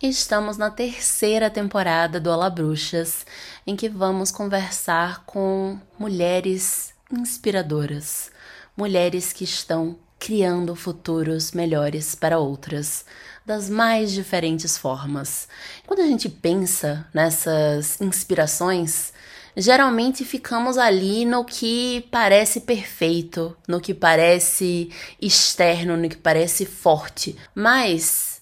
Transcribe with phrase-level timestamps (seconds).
[0.00, 3.26] Estamos na terceira temporada do Olá Bruxas,
[3.66, 8.30] em que vamos conversar com mulheres inspiradoras,
[8.76, 13.04] mulheres que estão criando futuros melhores para outras,
[13.44, 15.48] das mais diferentes formas.
[15.84, 19.12] Quando a gente pensa nessas inspirações,
[19.56, 27.36] geralmente ficamos ali no que parece perfeito, no que parece externo, no que parece forte,
[27.52, 28.37] mas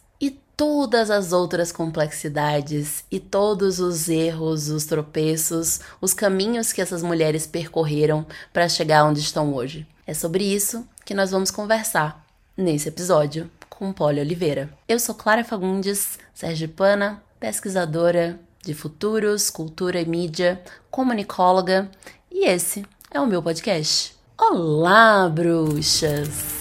[0.56, 7.46] todas as outras complexidades e todos os erros, os tropeços, os caminhos que essas mulheres
[7.46, 9.86] percorreram para chegar onde estão hoje.
[10.06, 12.24] É sobre isso que nós vamos conversar
[12.56, 14.70] nesse episódio com Polly Oliveira.
[14.88, 21.90] Eu sou Clara Fagundes, sergipana, pesquisadora de futuros, cultura e mídia, comunicóloga,
[22.30, 24.16] e esse é o meu podcast.
[24.38, 26.55] Olá, bruxas!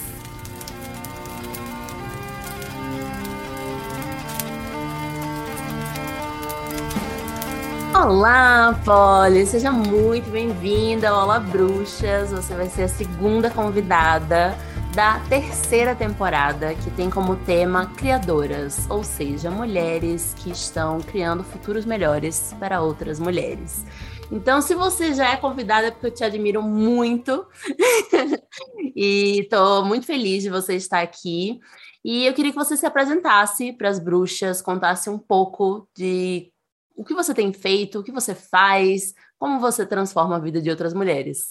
[7.98, 9.46] Olá, Polly!
[9.46, 12.30] Seja muito bem-vinda ao Olá Bruxas.
[12.30, 14.54] Você vai ser a segunda convidada
[14.94, 21.86] da terceira temporada, que tem como tema criadoras, ou seja, mulheres que estão criando futuros
[21.86, 23.86] melhores para outras mulheres.
[24.30, 27.46] Então, se você já é convidada, é porque eu te admiro muito
[28.94, 31.58] e estou muito feliz de você estar aqui.
[32.04, 36.52] E eu queria que você se apresentasse para as bruxas, contasse um pouco de
[36.96, 40.70] o que você tem feito, o que você faz, como você transforma a vida de
[40.70, 41.50] outras mulheres.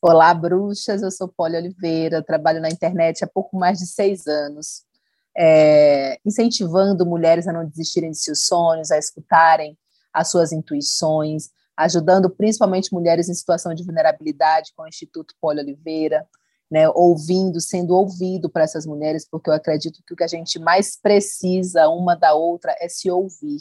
[0.00, 1.02] Olá, bruxas.
[1.02, 4.84] Eu sou Polly Oliveira, trabalho na internet há pouco mais de seis anos,
[5.36, 9.76] é, incentivando mulheres a não desistirem de seus sonhos, a escutarem
[10.12, 16.26] as suas intuições, ajudando principalmente mulheres em situação de vulnerabilidade com o Instituto Polly Oliveira,
[16.70, 20.58] né, ouvindo, sendo ouvido para essas mulheres, porque eu acredito que o que a gente
[20.58, 23.60] mais precisa uma da outra é se ouvir.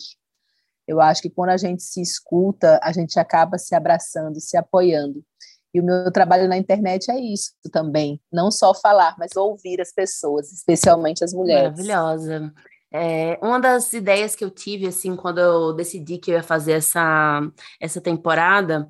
[0.90, 5.24] Eu acho que quando a gente se escuta, a gente acaba se abraçando, se apoiando.
[5.72, 9.94] E o meu trabalho na internet é isso também, não só falar, mas ouvir as
[9.94, 11.78] pessoas, especialmente as mulheres.
[11.78, 12.52] Maravilhosa.
[12.92, 16.72] É, uma das ideias que eu tive, assim, quando eu decidi que eu ia fazer
[16.72, 17.40] essa,
[17.80, 18.90] essa temporada,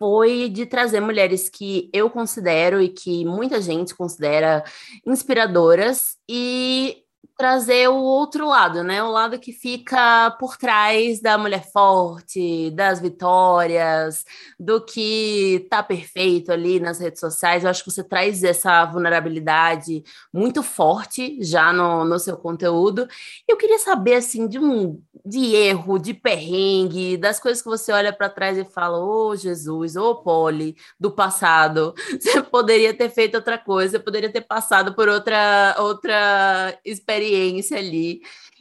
[0.00, 4.64] foi de trazer mulheres que eu considero e que muita gente considera
[5.06, 7.05] inspiradoras e
[7.36, 9.02] trazer o outro lado, né?
[9.02, 14.24] O lado que fica por trás da mulher forte, das vitórias,
[14.58, 17.64] do que tá perfeito ali nas redes sociais.
[17.64, 23.08] Eu acho que você traz essa vulnerabilidade muito forte já no, no seu conteúdo.
[23.48, 28.12] Eu queria saber, assim, de um de erro, de perrengue, das coisas que você olha
[28.12, 33.10] para trás e fala: Ô oh, Jesus, ô oh, Poli, do passado, você poderia ter
[33.10, 38.20] feito outra coisa, poderia ter passado por outra, outra experiência ali.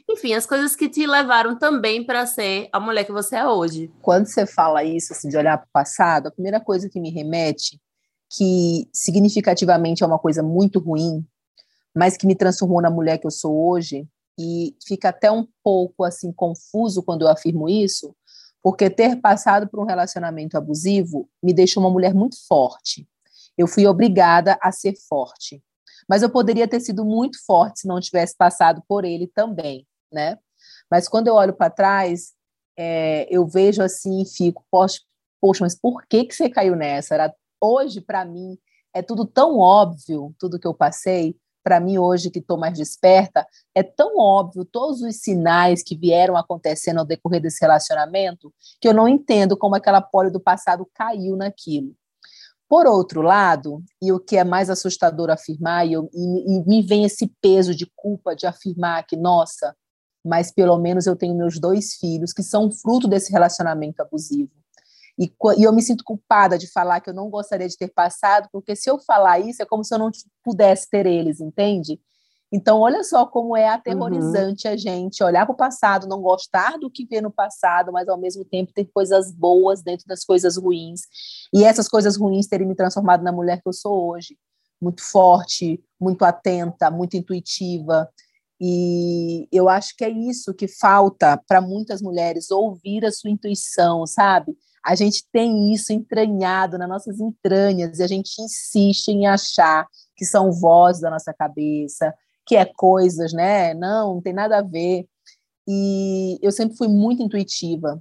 [0.10, 3.92] Enfim, as coisas que te levaram também para ser a mulher que você é hoje.
[4.02, 7.12] Quando você fala isso, assim, de olhar para o passado, a primeira coisa que me
[7.12, 7.80] remete,
[8.36, 11.26] que significativamente é uma coisa muito ruim,
[11.96, 14.08] mas que me transformou na mulher que eu sou hoje,
[14.38, 18.16] e fica até um pouco assim confuso quando eu afirmo isso,
[18.62, 23.08] porque ter passado por um relacionamento abusivo me deixou uma mulher muito forte.
[23.58, 25.64] Eu fui obrigada a ser forte.
[26.08, 30.38] Mas eu poderia ter sido muito forte se não tivesse passado por ele também, né?
[30.90, 32.34] Mas quando eu olho para trás,
[32.78, 35.00] é, eu vejo assim e fico, poxa,
[35.62, 37.16] mas por que, que você caiu nessa?
[37.16, 38.58] Era, hoje, para mim,
[38.94, 43.44] é tudo tão óbvio, tudo que eu passei, para mim hoje que estou mais desperta,
[43.74, 48.94] é tão óbvio todos os sinais que vieram acontecendo ao decorrer desse relacionamento que eu
[48.94, 51.96] não entendo como aquela poli do passado caiu naquilo.
[52.70, 56.84] Por outro lado, e o que é mais assustador afirmar, e, eu, e, e me
[56.84, 59.76] vem esse peso de culpa de afirmar que, nossa,
[60.24, 64.52] mas pelo menos eu tenho meus dois filhos que são fruto desse relacionamento abusivo.
[65.18, 68.50] E, e, eu me sinto culpada de falar que eu não gostaria de ter passado,
[68.52, 70.12] porque se eu falar isso é como se eu não
[70.44, 72.00] pudesse ter eles, entende?
[72.52, 74.74] Então, olha só como é aterrorizante uhum.
[74.74, 78.18] a gente olhar para o passado, não gostar do que vê no passado, mas ao
[78.18, 81.02] mesmo tempo ter coisas boas dentro das coisas ruins.
[81.54, 84.38] E essas coisas ruins terem me transformado na mulher que eu sou hoje.
[84.82, 88.10] Muito forte, muito atenta, muito intuitiva.
[88.62, 94.06] E eu acho que é isso que falta para muitas mulheres, ouvir a sua intuição,
[94.06, 94.56] sabe?
[94.86, 100.24] A gente tem isso entranhado nas nossas entranhas e a gente insiste em achar que
[100.24, 102.14] são vozes da nossa cabeça,
[102.46, 103.74] que é coisas, né?
[103.74, 105.08] Não, não tem nada a ver.
[105.68, 108.00] E eu sempre fui muito intuitiva,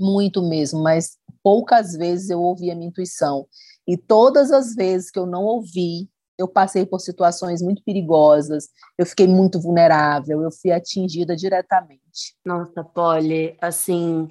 [0.00, 3.46] muito mesmo, mas poucas vezes eu ouvi a minha intuição.
[3.86, 6.08] E todas as vezes que eu não ouvi,
[6.38, 12.34] eu passei por situações muito perigosas, eu fiquei muito vulnerável, eu fui atingida diretamente.
[12.46, 14.28] Nossa, Polly, assim,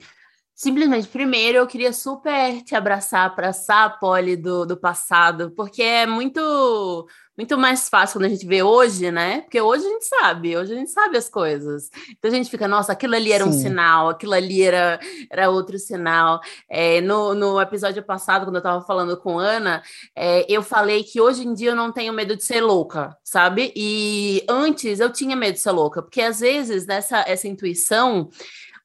[0.58, 6.08] Simplesmente, primeiro eu queria super te abraçar, abraçar a Polly do, do passado, porque é
[6.08, 7.08] muito
[7.38, 9.42] muito mais fácil quando a gente vê hoje, né?
[9.42, 11.92] Porque hoje a gente sabe, hoje a gente sabe as coisas.
[12.10, 13.50] Então a gente fica, nossa, aquilo ali era Sim.
[13.52, 15.00] um sinal, aquilo ali era,
[15.30, 16.42] era outro sinal.
[16.68, 19.84] É, no, no episódio passado, quando eu estava falando com Ana,
[20.16, 23.72] é, eu falei que hoje em dia eu não tenho medo de ser louca, sabe?
[23.76, 28.32] E antes eu tinha medo de ser louca, porque às vezes nessa essa intuição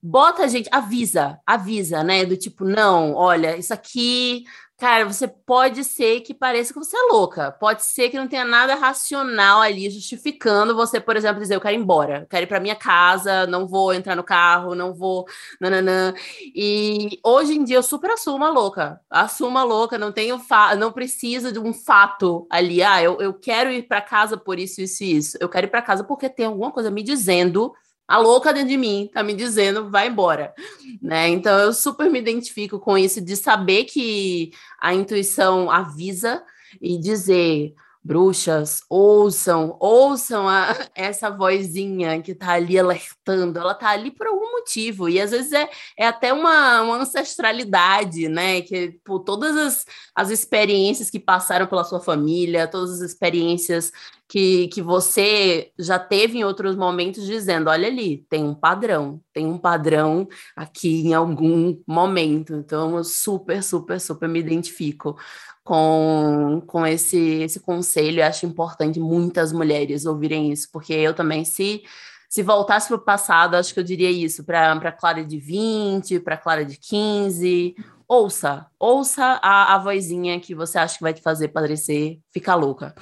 [0.03, 2.25] bota a gente, avisa, avisa, né?
[2.25, 4.45] Do tipo, não, olha, isso aqui,
[4.77, 8.45] cara, você pode ser que pareça que você é louca, pode ser que não tenha
[8.45, 12.59] nada racional ali justificando você, por exemplo, dizer, eu quero ir embora, quero ir para
[12.59, 15.25] minha casa, não vou entrar no carro, não vou,
[15.61, 16.13] nananã.
[16.53, 20.41] E hoje em dia eu super assumo a louca, assumo a louca, não tenho,
[20.77, 24.81] não precisa de um fato ali, ah, eu, eu quero ir para casa por isso,
[24.81, 27.73] isso e isso, eu quero ir para casa porque tem alguma coisa me dizendo
[28.13, 30.53] a louca dentro de mim tá me dizendo vai embora,
[31.01, 31.29] né?
[31.29, 36.45] Então eu super me identifico com isso de saber que a intuição avisa
[36.79, 37.73] e dizer
[38.05, 44.51] bruxas, ouçam, ouçam a, essa vozinha que tá ali alertando, ela tá ali por algum
[44.53, 49.87] motivo, e às vezes é, é até uma, uma ancestralidade, né, que por todas as,
[50.15, 53.93] as experiências que passaram pela sua família, todas as experiências
[54.33, 59.45] que, que você já teve em outros momentos dizendo, olha ali, tem um padrão, tem
[59.45, 60.27] um padrão
[60.57, 65.19] aqui em algum momento, então eu super, super, super me identifico
[65.63, 68.21] com, com esse, esse conselho.
[68.21, 71.83] Eu acho importante muitas mulheres ouvirem isso, porque eu também, se,
[72.27, 76.39] se voltasse para o passado, acho que eu diria isso para Clara de 20, para
[76.39, 77.75] Clara de 15.
[78.09, 82.95] Ouça, ouça a, a vozinha que você acha que vai te fazer parecer ficar louca.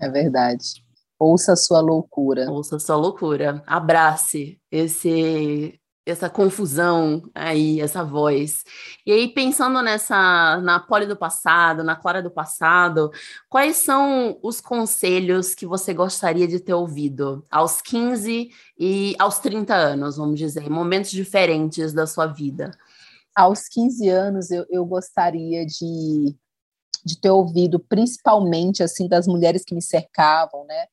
[0.00, 0.84] É verdade.
[1.18, 2.50] Ouça a sua loucura.
[2.50, 3.62] Ouça a sua loucura.
[3.66, 8.62] Abrace esse essa confusão aí, essa voz.
[9.04, 13.10] E aí, pensando nessa, na Poli do passado, na Clara do passado,
[13.48, 19.74] quais são os conselhos que você gostaria de ter ouvido aos 15 e aos 30
[19.74, 22.70] anos, vamos dizer, momentos diferentes da sua vida?
[23.34, 26.36] Aos 15 anos, eu, eu gostaria de,
[27.06, 30.86] de ter ouvido, principalmente, assim, das mulheres que me cercavam, né?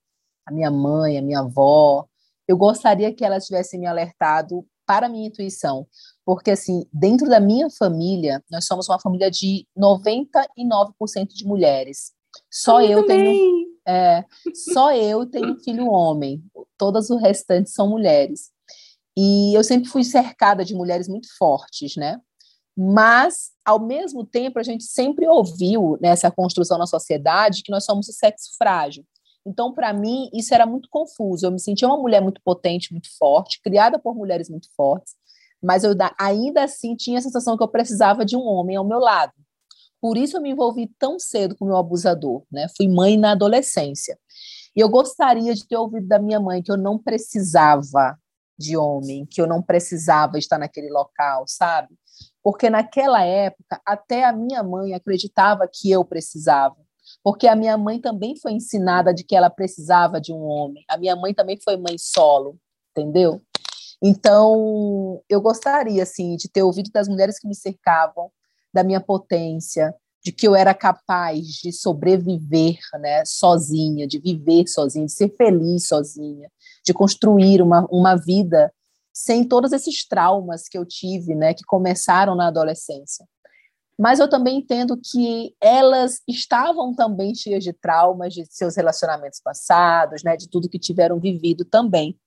[0.46, 2.06] A minha mãe, a minha avó,
[2.48, 5.88] eu gostaria que elas tivessem me alertado para a minha intuição.
[6.24, 12.12] Porque, assim, dentro da minha família, nós somos uma família de 99% de mulheres.
[12.52, 13.74] Só eu, eu tenho.
[13.88, 14.24] É,
[14.72, 16.44] só eu tenho filho homem.
[16.78, 18.52] Todas os restantes são mulheres.
[19.18, 22.20] E eu sempre fui cercada de mulheres muito fortes, né?
[22.76, 28.08] Mas, ao mesmo tempo, a gente sempre ouviu nessa construção na sociedade que nós somos
[28.08, 29.06] o sexo frágil.
[29.46, 31.46] Então, para mim, isso era muito confuso.
[31.46, 35.14] Eu me sentia uma mulher muito potente, muito forte, criada por mulheres muito fortes,
[35.62, 39.00] mas eu ainda assim tinha a sensação que eu precisava de um homem ao meu
[39.00, 39.34] lado.
[40.02, 42.68] Por isso eu me envolvi tão cedo com o meu abusador, né?
[42.76, 44.18] Fui mãe na adolescência.
[44.76, 48.18] E eu gostaria de ter ouvido da minha mãe que eu não precisava
[48.58, 51.96] de homem, que eu não precisava estar naquele local, sabe?
[52.44, 56.76] Porque naquela época, até a minha mãe acreditava que eu precisava
[57.24, 60.84] porque a minha mãe também foi ensinada de que ela precisava de um homem.
[60.88, 62.58] A minha mãe também foi mãe solo,
[62.92, 63.42] entendeu?
[64.02, 68.30] Então, eu gostaria assim de ter ouvido das mulheres que me cercavam,
[68.74, 75.06] da minha potência, de que eu era capaz de sobreviver, né, sozinha, de viver sozinha,
[75.06, 76.50] de ser feliz sozinha,
[76.86, 78.74] de construir uma, uma vida
[79.14, 83.26] sem todos esses traumas que eu tive, né, que começaram na adolescência
[84.00, 90.24] mas eu também entendo que elas estavam também cheias de traumas de seus relacionamentos passados,
[90.24, 92.18] né, de tudo que tiveram vivido também.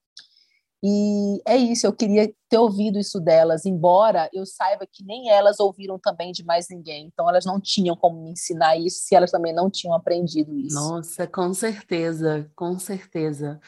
[0.84, 5.58] E é isso, eu queria ter ouvido isso delas, embora eu saiba que nem elas
[5.58, 7.06] ouviram também de mais ninguém.
[7.12, 10.76] Então elas não tinham como me ensinar isso se elas também não tinham aprendido isso.
[10.76, 13.58] Nossa, com certeza, com certeza.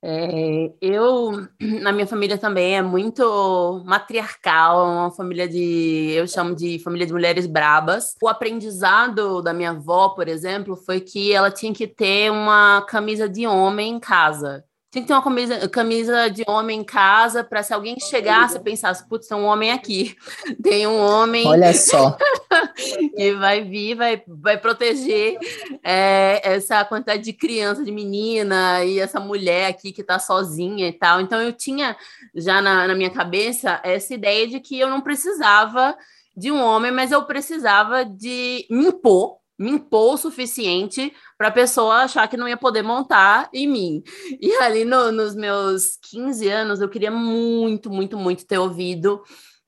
[0.00, 6.54] É, eu, na minha família também é muito matriarcal, é uma família de, eu chamo
[6.54, 8.14] de família de mulheres brabas.
[8.22, 13.28] O aprendizado da minha avó, por exemplo, foi que ela tinha que ter uma camisa
[13.28, 14.64] de homem em casa.
[14.90, 18.60] Tinha que ter uma camisa, camisa de homem em casa para se alguém chegasse e
[18.60, 20.16] pensasse, putz, tem um homem aqui.
[20.62, 21.46] Tem um homem.
[21.46, 22.16] Olha só.
[23.14, 25.38] que vai vir, vai, vai proteger
[25.84, 30.92] é, essa quantidade de criança, de menina e essa mulher aqui que está sozinha e
[30.92, 31.20] tal.
[31.20, 31.94] Então eu tinha
[32.34, 35.94] já na, na minha cabeça essa ideia de que eu não precisava
[36.34, 41.52] de um homem, mas eu precisava de me impor me impor o suficiente para a
[41.52, 44.02] pessoa achar que não ia poder montar em mim.
[44.40, 49.22] E ali no, nos meus 15 anos, eu queria muito, muito, muito ter ouvido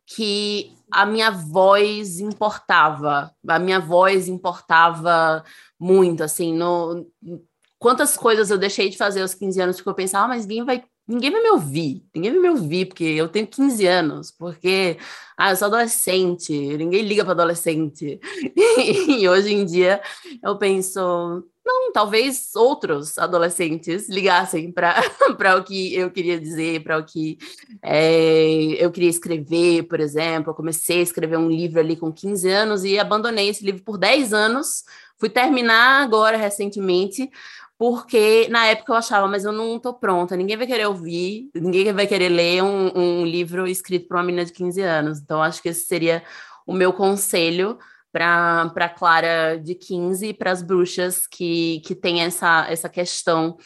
[0.07, 5.45] que a minha voz importava, a minha voz importava
[5.79, 7.07] muito, assim, no,
[7.79, 10.65] quantas coisas eu deixei de fazer aos 15 anos, porque eu pensava, ah, mas ninguém
[10.65, 14.97] vai, ninguém vai me ouvir, ninguém vai me ouvir, porque eu tenho 15 anos, porque
[15.37, 18.21] ah, eu sou adolescente, ninguém liga para adolescente.
[19.19, 20.01] e hoje em dia
[20.43, 21.01] eu penso,
[21.67, 25.03] não, talvez outros adolescentes ligassem para
[25.59, 27.39] o que eu queria dizer, para o que
[27.83, 30.51] é, eu queria escrever, por exemplo.
[30.51, 33.99] Eu comecei a escrever um livro ali com 15 anos e abandonei esse livro por
[33.99, 34.85] 10 anos.
[35.21, 37.31] Fui terminar agora recentemente,
[37.79, 41.93] porque na época eu achava, mas eu não tô pronta, ninguém vai querer ouvir, ninguém
[41.93, 45.19] vai querer ler um, um livro escrito por uma menina de 15 anos.
[45.21, 46.23] Então, acho que esse seria
[46.67, 47.79] o meu conselho
[48.11, 53.57] para Clara de 15 e para as bruxas que, que tem essa, essa questão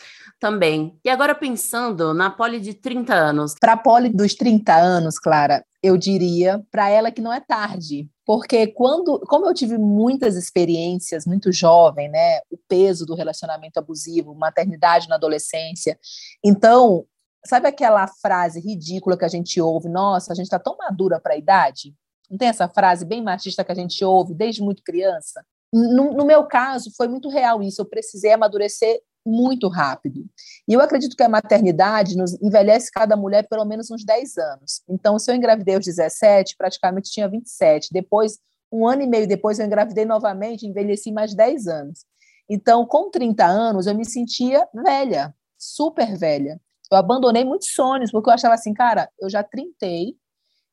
[0.45, 0.95] também.
[1.03, 3.55] E agora pensando na Poli de 30 anos.
[3.59, 8.11] Para a Poli dos 30 anos, Clara, eu diria para ela que não é tarde,
[8.27, 14.35] porque quando, como eu tive muitas experiências muito jovem, né, o peso do relacionamento abusivo,
[14.35, 15.99] maternidade na adolescência,
[16.45, 17.07] então
[17.47, 21.33] sabe aquela frase ridícula que a gente ouve, nossa, a gente está tão madura para
[21.33, 21.95] a idade?
[22.31, 25.43] Não tem essa frase bem machista que a gente ouve desde muito criança?
[25.73, 27.81] No, no meu caso, foi muito real isso.
[27.81, 30.25] Eu precisei amadurecer muito rápido.
[30.69, 34.83] E eu acredito que a maternidade nos envelhece cada mulher pelo menos uns 10 anos.
[34.89, 37.89] Então, se eu engravidei aos 17, praticamente tinha 27.
[37.93, 38.39] Depois,
[38.71, 42.05] um ano e meio depois, eu engravidei novamente, envelheci mais 10 anos.
[42.49, 46.61] Então, com 30 anos, eu me sentia velha, super velha.
[46.91, 50.17] Eu abandonei muitos sonhos, porque eu achava assim, cara, eu já trintei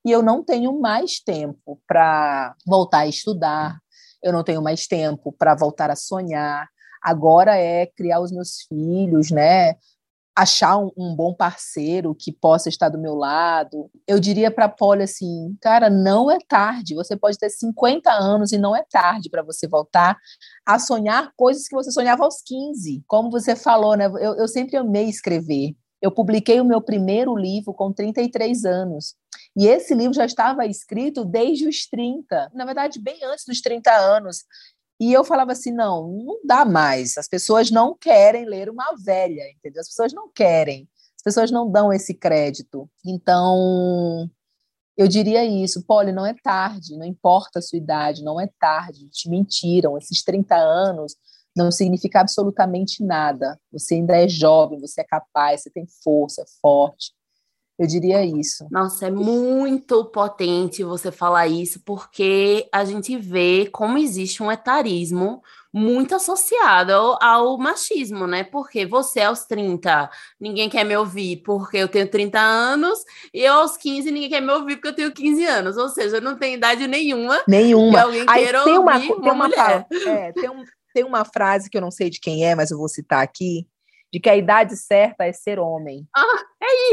[0.05, 3.79] e eu não tenho mais tempo para voltar a estudar,
[4.21, 6.67] eu não tenho mais tempo para voltar a sonhar,
[7.01, 9.75] Agora é criar os meus filhos, né?
[10.35, 13.89] Achar um, um bom parceiro que possa estar do meu lado.
[14.07, 16.95] Eu diria para a Polly assim, cara, não é tarde.
[16.95, 20.17] Você pode ter 50 anos e não é tarde para você voltar
[20.65, 23.03] a sonhar coisas que você sonhava aos 15.
[23.07, 24.05] Como você falou, né?
[24.05, 25.75] Eu, eu sempre amei escrever.
[26.01, 29.15] Eu publiquei o meu primeiro livro com 33 anos.
[29.55, 33.91] E esse livro já estava escrito desde os 30, na verdade, bem antes dos 30
[33.91, 34.43] anos.
[35.01, 37.17] E eu falava assim: não, não dá mais.
[37.17, 39.81] As pessoas não querem ler uma velha, entendeu?
[39.81, 42.87] As pessoas não querem, as pessoas não dão esse crédito.
[43.03, 44.29] Então,
[44.95, 49.09] eu diria isso, Polly, não é tarde, não importa a sua idade, não é tarde,
[49.09, 51.15] te mentiram, esses 30 anos
[51.57, 53.59] não significa absolutamente nada.
[53.71, 57.11] Você ainda é jovem, você é capaz, você tem força, é forte.
[57.81, 58.67] Eu diria isso.
[58.69, 65.41] Nossa, é muito potente você falar isso, porque a gente vê como existe um etarismo
[65.73, 68.43] muito associado ao, ao, machismo, né?
[68.43, 72.99] Porque você aos 30, ninguém quer me ouvir porque eu tenho 30 anos,
[73.33, 75.75] e eu aos 15, ninguém quer me ouvir porque eu tenho 15 anos.
[75.75, 77.41] Ou seja, eu não tenho idade nenhuma.
[77.47, 77.93] Nenhuma.
[77.93, 79.87] Que alguém Aí queira tem uma, uma, uma, uma mulher.
[80.05, 82.77] É, tem, um, tem uma frase que eu não sei de quem é, mas eu
[82.77, 83.67] vou citar aqui,
[84.13, 86.07] de que a idade certa é ser homem.
[86.15, 86.50] Ah,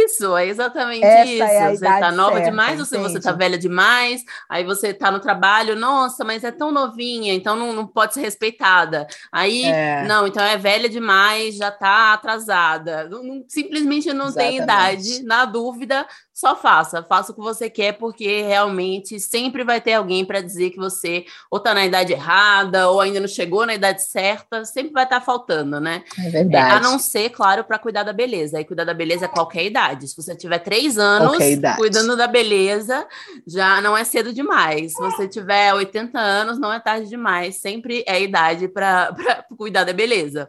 [0.08, 1.42] isso, é exatamente Essa isso.
[1.42, 5.10] É você tá nova certa, demais, ou se você tá velha demais, aí você tá
[5.10, 9.06] no trabalho, nossa, mas é tão novinha, então não, não pode ser respeitada.
[9.30, 10.04] Aí, é.
[10.06, 13.08] não, então é velha demais, já tá atrasada.
[13.08, 14.56] Não, não, simplesmente não exatamente.
[14.56, 16.06] tem idade, na dúvida,
[16.38, 20.70] só faça, faça o que você quer, porque realmente sempre vai ter alguém para dizer
[20.70, 24.92] que você ou tá na idade errada, ou ainda não chegou na idade certa, sempre
[24.92, 26.04] vai estar tá faltando, né?
[26.16, 26.74] É verdade.
[26.74, 28.56] É, a não ser, claro, para cuidar da beleza.
[28.56, 30.06] Aí cuidar da beleza é qualquer idade.
[30.06, 31.38] Se você tiver três anos
[31.76, 33.04] cuidando da beleza,
[33.44, 34.92] já não é cedo demais.
[34.92, 37.56] Se você tiver 80 anos, não é tarde demais.
[37.56, 39.12] Sempre é idade para
[39.58, 40.48] cuidar da beleza,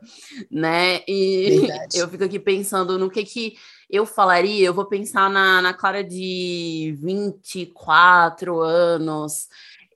[0.51, 1.01] né?
[1.07, 1.97] E verdade.
[1.97, 3.55] eu fico aqui pensando no que que
[3.89, 9.47] eu falaria, eu vou pensar na, na Clara de 24 anos.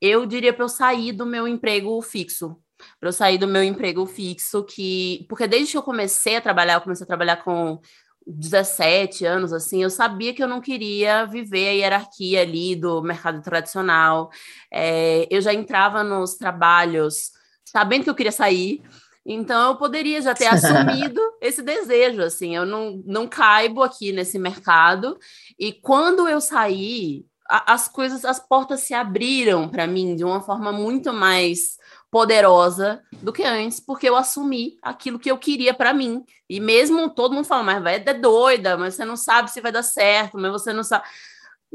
[0.01, 2.57] Eu diria para eu sair do meu emprego fixo.
[3.00, 5.25] Para eu sair do meu emprego fixo, que.
[5.29, 7.79] Porque desde que eu comecei a trabalhar, eu comecei a trabalhar com
[8.25, 13.41] 17 anos, assim, eu sabia que eu não queria viver a hierarquia ali do mercado
[13.41, 14.29] tradicional.
[14.71, 17.31] É, eu já entrava nos trabalhos
[17.65, 18.83] sabendo que eu queria sair,
[19.25, 24.38] então eu poderia já ter assumido esse desejo, assim, eu não, não caibo aqui nesse
[24.38, 25.18] mercado.
[25.58, 30.42] E quando eu saí, a, as coisas, as portas se abriram para mim de uma
[30.42, 31.77] forma muito mais
[32.12, 36.24] poderosa do que antes, porque eu assumi aquilo que eu queria para mim.
[36.48, 39.72] E mesmo todo mundo fala, mas vai é doida, mas você não sabe se vai
[39.72, 41.06] dar certo, mas você não sabe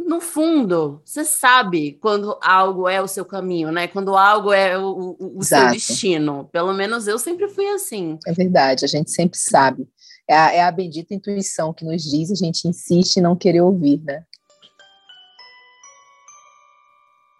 [0.07, 3.89] no fundo, você sabe quando algo é o seu caminho, né?
[3.89, 6.49] Quando algo é o, o, o seu destino.
[6.53, 8.17] Pelo menos eu sempre fui assim.
[8.25, 9.89] É verdade, a gente sempre sabe.
[10.29, 13.61] É a, é a bendita intuição que nos diz, a gente insiste em não querer
[13.61, 14.23] ouvir, né?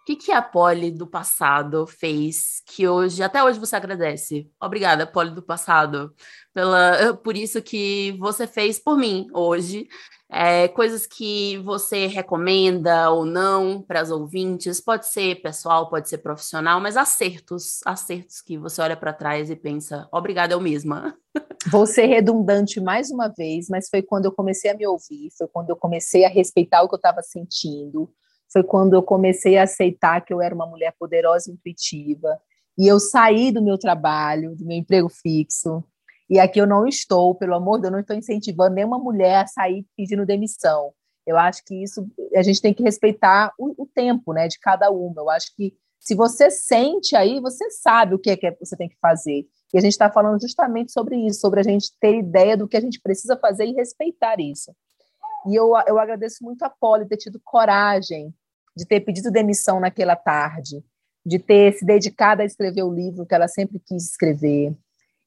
[0.03, 4.51] O que, que a Polly do passado fez que hoje, até hoje você agradece?
[4.61, 6.15] Obrigada, Polly do passado,
[6.53, 9.87] pela, por isso que você fez por mim hoje
[10.31, 16.19] é, coisas que você recomenda ou não para as ouvintes, pode ser pessoal, pode ser
[16.19, 21.17] profissional, mas acertos, acertos que você olha para trás e pensa, obrigada, eu mesma.
[21.71, 25.49] Vou ser redundante mais uma vez, mas foi quando eu comecei a me ouvir, foi
[25.49, 28.11] quando eu comecei a respeitar o que eu estava sentindo,
[28.53, 32.39] foi quando eu comecei a aceitar que eu era uma mulher poderosa e intuitiva,
[32.77, 35.83] e eu saí do meu trabalho, do meu emprego fixo,
[36.29, 39.47] e aqui eu não estou, pelo amor de Deus, não estou incentivando nenhuma mulher a
[39.47, 40.93] sair pedindo demissão.
[41.27, 44.91] Eu acho que isso a gente tem que respeitar o, o tempo, né, de cada
[44.91, 45.21] uma.
[45.23, 48.89] Eu acho que se você sente aí, você sabe o que é que você tem
[48.89, 49.47] que fazer.
[49.73, 52.77] E a gente está falando justamente sobre isso, sobre a gente ter ideia do que
[52.77, 54.75] a gente precisa fazer e respeitar isso.
[55.47, 58.35] E eu, eu agradeço muito a Polly ter tido coragem
[58.77, 60.83] de ter pedido demissão naquela tarde,
[61.27, 64.75] de ter se dedicado a escrever o livro que ela sempre quis escrever,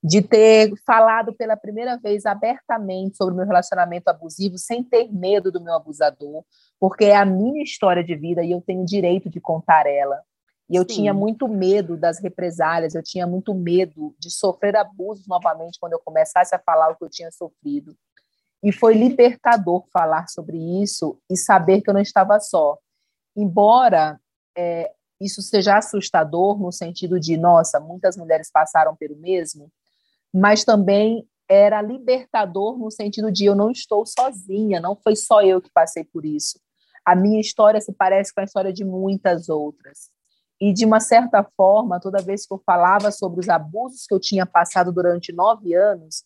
[0.03, 5.51] de ter falado pela primeira vez abertamente sobre o meu relacionamento abusivo, sem ter medo
[5.51, 6.43] do meu abusador,
[6.79, 10.20] porque é a minha história de vida e eu tenho o direito de contar ela.
[10.67, 10.96] E eu Sim.
[10.96, 16.00] tinha muito medo das represálias, eu tinha muito medo de sofrer abusos novamente quando eu
[16.00, 17.96] começasse a falar o que eu tinha sofrido.
[18.63, 22.77] E foi libertador falar sobre isso e saber que eu não estava só.
[23.36, 24.20] Embora
[24.58, 29.70] é, isso seja assustador no sentido de, nossa, muitas mulheres passaram pelo mesmo,
[30.34, 35.62] mas também era libertador no sentido de eu não estou sozinha, não foi só eu
[35.62, 36.60] que passei por isso.
[37.06, 40.10] A minha história se parece com a história de muitas outras.
[40.62, 44.20] E, de uma certa forma, toda vez que eu falava sobre os abusos que eu
[44.20, 46.24] tinha passado durante nove anos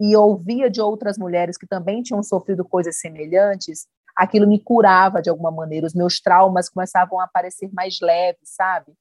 [0.00, 5.28] e ouvia de outras mulheres que também tinham sofrido coisas semelhantes, aquilo me curava de
[5.28, 5.86] alguma maneira.
[5.86, 8.92] Os meus traumas começavam a aparecer mais leves, sabe?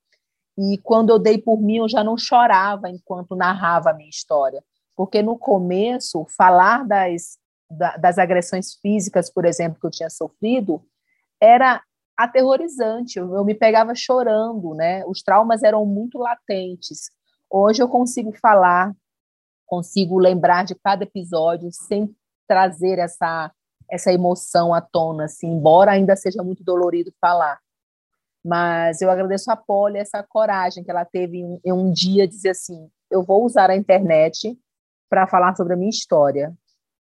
[0.58, 4.63] E quando eu dei por mim, eu já não chorava enquanto narrava a minha história.
[4.96, 7.38] Porque no começo, falar das,
[8.00, 10.82] das agressões físicas, por exemplo, que eu tinha sofrido,
[11.39, 11.84] era
[12.17, 13.20] aterrorizante.
[13.20, 15.06] Eu, me pegava chorando, né?
[15.06, 17.12] Os traumas eram muito latentes.
[17.50, 18.91] Hoje eu consigo falar,
[19.67, 22.13] consigo lembrar de cada episódio sem
[22.48, 23.52] trazer essa
[23.89, 27.58] essa emoção à tona, assim, embora ainda seja muito dolorido falar.
[28.48, 32.52] Mas eu agradeço a Polly essa coragem que ela teve em, em um dia dizer
[32.52, 34.58] assim: eu vou usar a internet
[35.10, 36.56] para falar sobre a minha história.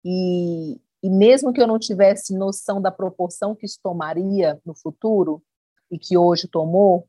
[0.05, 5.43] E, e mesmo que eu não tivesse noção da proporção que isso tomaria no futuro,
[5.91, 7.07] e que hoje tomou,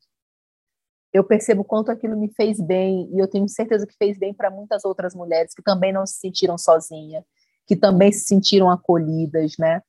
[1.11, 4.49] eu percebo quanto aquilo me fez bem, e eu tenho certeza que fez bem para
[4.49, 7.25] muitas outras mulheres que também não se sentiram sozinhas,
[7.67, 9.81] que também se sentiram acolhidas, né?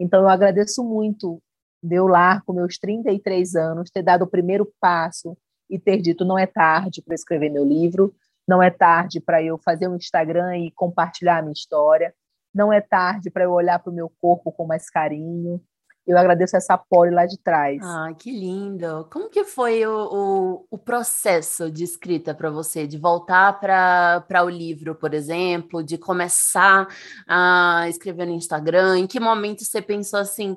[0.00, 1.42] Então eu agradeço muito
[1.84, 5.36] meu lar com meus 33 anos, ter dado o primeiro passo
[5.68, 8.14] e ter dito não é tarde para escrever meu livro,
[8.46, 12.14] não é tarde para eu fazer um Instagram e compartilhar a minha história,
[12.54, 15.60] não é tarde para eu olhar para o meu corpo com mais carinho.
[16.06, 17.80] Eu agradeço essa pole lá de trás.
[17.82, 19.08] Ah, que lindo!
[19.10, 22.86] Como que foi o, o, o processo de escrita para você?
[22.86, 26.86] De voltar para o livro, por exemplo, de começar
[27.26, 28.98] a escrever no Instagram?
[28.98, 30.54] Em que momento você pensou assim,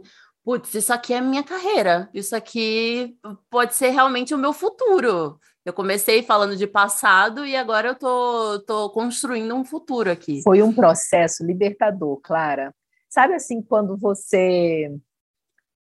[0.47, 3.17] putz, isso aqui é minha carreira, isso aqui
[3.49, 5.37] pode ser realmente o meu futuro.
[5.65, 10.41] Eu comecei falando de passado e agora eu tô, tô construindo um futuro aqui.
[10.43, 12.73] Foi um processo libertador, Clara.
[13.09, 14.89] Sabe assim, quando você.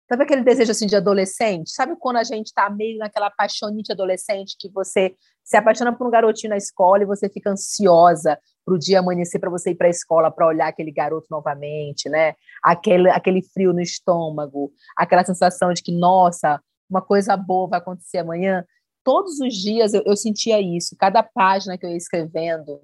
[0.08, 1.72] Sabe aquele desejo assim de adolescente?
[1.72, 6.12] Sabe quando a gente está meio naquela paixonite adolescente que você se apaixona por um
[6.12, 9.88] garotinho na escola e você fica ansiosa para o dia amanhecer para você ir para
[9.88, 12.36] a escola para olhar aquele garoto novamente, né?
[12.62, 18.17] Aquele, aquele frio no estômago, aquela sensação de que, nossa, uma coisa boa vai acontecer
[18.17, 18.65] amanhã.
[19.06, 22.82] Todos os dias eu, eu sentia isso, cada página que eu ia escrevendo,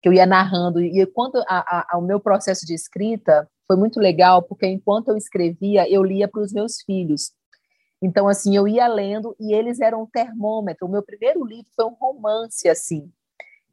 [0.00, 4.40] que eu ia narrando, e quando a, a, meu processo de escrita foi muito legal,
[4.40, 7.32] porque enquanto eu escrevia, eu lia para os meus filhos.
[8.00, 10.86] Então, assim, eu ia lendo e eles eram um termômetro.
[10.86, 13.10] O meu primeiro livro foi um romance, assim,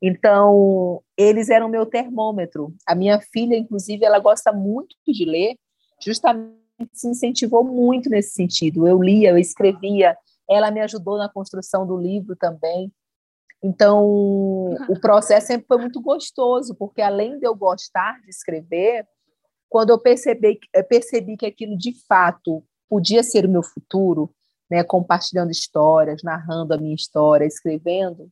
[0.02, 2.74] então, eles eram meu termômetro.
[2.88, 5.56] A minha filha, inclusive, ela gosta muito de ler,
[6.04, 6.60] justamente
[6.94, 8.88] se incentivou muito nesse sentido.
[8.88, 10.18] Eu lia, eu escrevia,
[10.50, 12.92] ela me ajudou na construção do livro também.
[13.64, 14.04] Então,
[14.90, 19.06] o processo sempre foi muito gostoso, porque além de eu gostar de escrever,
[19.70, 20.60] quando eu percebi,
[20.90, 24.34] percebi que aquilo de fato podia ser o meu futuro,
[24.70, 28.32] né, compartilhando histórias, narrando a minha história, escrevendo,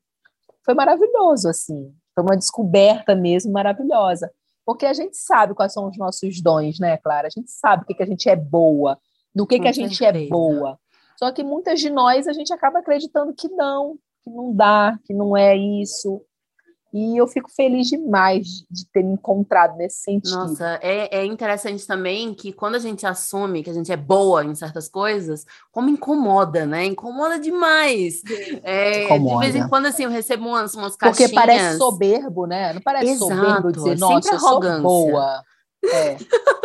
[0.70, 1.92] foi maravilhoso, assim.
[2.14, 4.32] Foi uma descoberta mesmo maravilhosa.
[4.64, 7.26] Porque a gente sabe quais são os nossos dons, né, Clara?
[7.26, 9.00] A gente sabe o que, que a gente é boa,
[9.36, 10.78] no que, que a gente é boa.
[11.18, 15.14] Só que muitas de nós a gente acaba acreditando que não, que não dá, que
[15.14, 16.22] não é isso.
[16.92, 20.36] E eu fico feliz demais de ter me encontrado nesse sentido.
[20.36, 24.44] Nossa, é, é interessante também que quando a gente assume que a gente é boa
[24.44, 26.86] em certas coisas, como incomoda, né?
[26.86, 28.24] Incomoda demais.
[28.64, 29.46] É, incomoda.
[29.46, 31.30] De vez em quando, assim, eu recebo umas, umas caixinhas...
[31.30, 32.74] Porque parece soberbo, né?
[32.74, 35.44] Não parece Exato, soberbo dizer, nossa, eu sou boa.
[35.86, 36.18] É.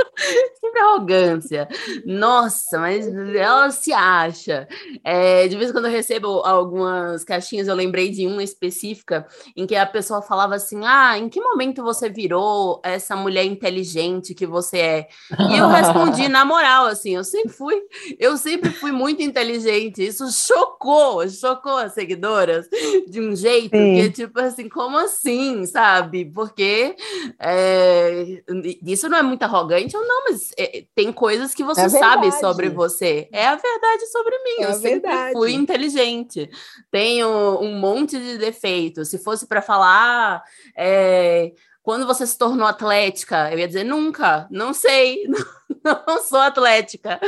[0.60, 1.68] Sempre arrogância.
[2.04, 4.66] Nossa, mas ela se acha.
[5.02, 9.66] É, de vez em quando eu recebo algumas caixinhas, eu lembrei de uma específica em
[9.66, 14.46] que a pessoa falava assim: Ah, em que momento você virou essa mulher inteligente que
[14.46, 15.08] você é?
[15.50, 17.80] E eu respondi na moral, assim, eu sempre fui,
[18.18, 20.04] eu sempre fui muito inteligente.
[20.04, 22.68] Isso chocou, chocou as seguidoras
[23.08, 23.94] de um jeito Sim.
[23.94, 26.24] que, tipo assim, como assim, sabe?
[26.24, 26.96] Porque
[27.38, 28.42] é,
[28.84, 32.30] isso não é muito arrogante ou não, mas é, tem coisas que você é sabe
[32.32, 33.28] sobre você.
[33.32, 34.64] É a verdade sobre mim.
[34.64, 35.32] É eu sempre verdade.
[35.32, 36.50] fui inteligente.
[36.90, 37.28] Tenho
[37.60, 39.08] um monte de defeitos.
[39.08, 40.42] Se fosse para falar.
[40.76, 41.52] É,
[41.84, 45.18] quando você se tornou atlética, eu ia dizer nunca, não sei,
[46.06, 47.20] não sou atlética.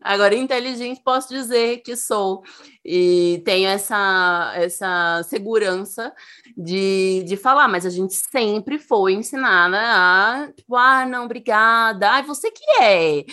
[0.00, 2.42] Agora, inteligente, posso dizer que sou.
[2.84, 6.12] E tenho essa, essa segurança
[6.56, 12.10] de, de falar, mas a gente sempre foi ensinada a, tipo, ah, não, obrigada.
[12.10, 13.24] Ah, você que é.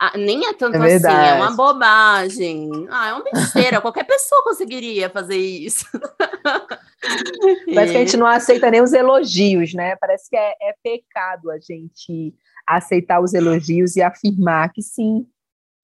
[0.00, 2.68] Ah, nem é tanto é assim, é uma bobagem.
[2.90, 5.86] Ah, é uma besteira, qualquer pessoa conseguiria fazer isso.
[7.72, 9.94] Parece que a gente não aceita nem os elogios, né?
[9.96, 12.34] Parece que é, é pecado a gente
[12.66, 15.26] aceitar os elogios e afirmar que sim,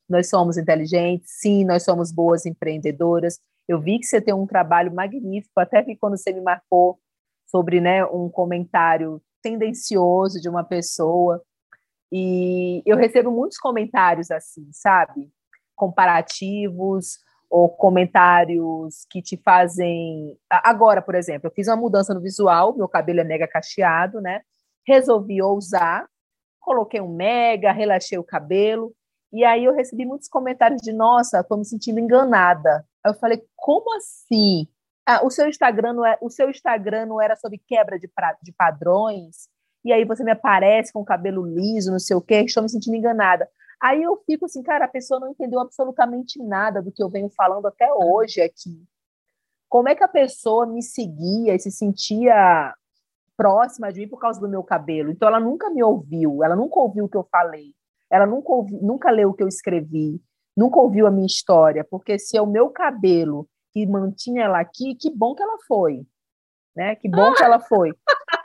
[0.09, 3.39] nós somos inteligentes, sim, nós somos boas empreendedoras.
[3.69, 6.99] Eu vi que você tem um trabalho magnífico, até que quando você me marcou
[7.47, 11.43] sobre né, um comentário tendencioso de uma pessoa,
[12.13, 15.31] e eu recebo muitos comentários assim, sabe?
[15.75, 17.19] Comparativos
[17.49, 20.39] ou comentários que te fazem.
[20.51, 24.43] Agora, por exemplo, eu fiz uma mudança no visual, meu cabelo é mega cacheado, né?
[24.87, 26.07] Resolvi ousar
[26.63, 28.95] coloquei um mega, relaxei o cabelo,
[29.33, 32.87] e aí eu recebi muitos comentários de, nossa, estou me sentindo enganada.
[33.05, 34.69] Aí eu falei, como assim?
[35.07, 38.37] Ah, o seu Instagram não é, o seu Instagram não era sobre quebra de, pra,
[38.43, 39.49] de padrões?
[39.85, 42.69] E aí você me aparece com o cabelo liso, não sei o quê, estou me
[42.69, 43.49] sentindo enganada.
[43.81, 47.29] Aí eu fico assim, cara, a pessoa não entendeu absolutamente nada do que eu venho
[47.31, 48.85] falando até hoje aqui.
[49.69, 52.73] Como é que a pessoa me seguia e se sentia
[53.37, 55.11] próxima de mim por causa do meu cabelo.
[55.11, 57.75] Então ela nunca me ouviu, ela nunca ouviu o que eu falei,
[58.11, 60.21] ela nunca, ouvi, nunca leu o que eu escrevi,
[60.57, 64.95] nunca ouviu a minha história, porque se é o meu cabelo que mantinha ela aqui,
[64.95, 66.07] que bom que ela foi,
[66.77, 66.95] né?
[66.95, 67.93] Que bom que ela foi.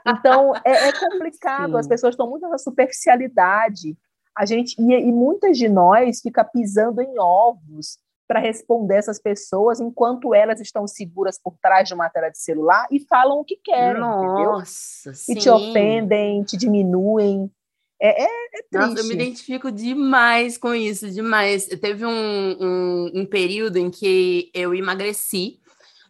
[0.08, 1.80] Então é, é complicado, Sim.
[1.80, 3.98] as pessoas estão muito na superficialidade.
[4.38, 9.80] A gente e, e muitas de nós fica pisando em ovos para responder essas pessoas
[9.80, 13.56] enquanto elas estão seguras por trás de uma tela de celular e falam o que
[13.56, 15.16] querem, Nossa, entendeu?
[15.16, 15.34] Sim.
[15.34, 17.50] E te ofendem, te diminuem.
[18.00, 18.90] É, é, é triste.
[18.90, 21.66] Nossa, eu me identifico demais com isso, demais.
[21.66, 25.60] Teve um, um, um período em que eu emagreci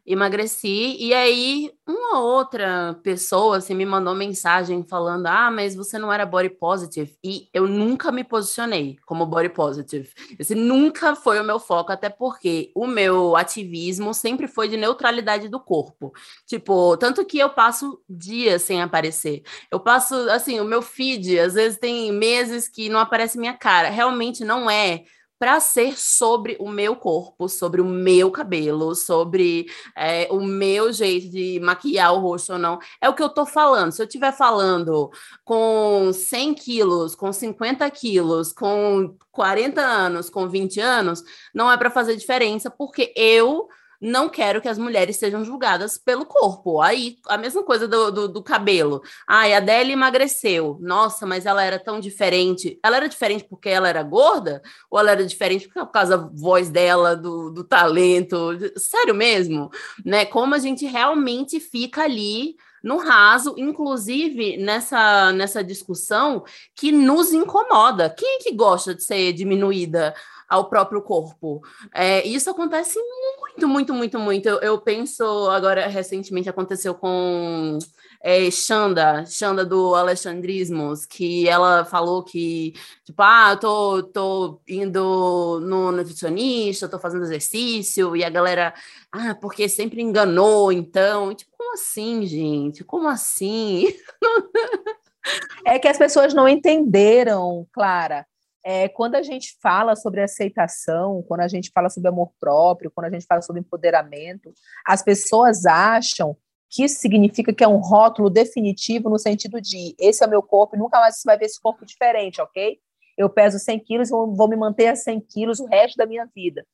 [0.07, 6.11] emagreci e aí uma outra pessoa assim me mandou mensagem falando: "Ah, mas você não
[6.11, 7.17] era body positive".
[7.23, 10.09] E eu nunca me posicionei como body positive.
[10.39, 15.49] Esse nunca foi o meu foco, até porque o meu ativismo sempre foi de neutralidade
[15.49, 16.13] do corpo.
[16.45, 19.43] Tipo, tanto que eu passo dias sem aparecer.
[19.71, 23.89] Eu passo assim, o meu feed às vezes tem meses que não aparece minha cara.
[23.89, 25.03] Realmente não é
[25.39, 31.29] para ser sobre o meu corpo, sobre o meu cabelo, sobre é, o meu jeito
[31.29, 32.79] de maquiar o rosto ou não.
[33.01, 33.91] É o que eu tô falando.
[33.91, 35.11] Se eu estiver falando
[35.43, 41.23] com 100 quilos, com 50 quilos, com 40 anos, com 20 anos,
[41.53, 43.67] não é para fazer diferença, porque eu
[43.99, 46.81] não quero que as mulheres sejam julgadas pelo corpo.
[46.81, 49.01] Aí, a mesma coisa do, do, do cabelo.
[49.27, 50.77] Ai, a Adele emagreceu.
[50.79, 52.79] Nossa, mas ela era tão diferente.
[52.83, 54.61] Ela era diferente porque ela era gorda?
[54.89, 58.51] Ou ela era diferente por causa da voz dela, do, do talento?
[58.77, 59.69] Sério mesmo?
[60.05, 60.25] Né?
[60.25, 66.43] Como a gente realmente fica ali no raso, inclusive nessa, nessa discussão
[66.75, 68.09] que nos incomoda.
[68.09, 70.13] Quem é que gosta de ser diminuída?
[70.47, 71.61] Ao próprio corpo.
[71.93, 74.47] É, isso acontece muito, muito, muito, muito.
[74.47, 77.77] Eu, eu penso agora, recentemente aconteceu com
[78.21, 85.59] é, Xanda, Xanda do Alexandrismos, que ela falou que, tipo, ah, eu tô, tô indo
[85.61, 88.73] no nutricionista, tô fazendo exercício, e a galera,
[89.11, 91.33] ah, porque sempre enganou, então.
[91.33, 92.83] Tipo, como assim, gente?
[92.83, 93.87] Como assim?
[95.65, 98.25] é que as pessoas não entenderam, Clara.
[98.63, 103.05] É, quando a gente fala sobre aceitação, quando a gente fala sobre amor próprio, quando
[103.05, 104.53] a gente fala sobre empoderamento,
[104.85, 106.35] as pessoas acham
[106.69, 110.43] que isso significa que é um rótulo definitivo no sentido de esse é o meu
[110.43, 112.77] corpo e nunca mais você vai ver esse corpo diferente, ok?
[113.17, 116.65] Eu peso 100 quilos vou me manter a 100 quilos o resto da minha vida.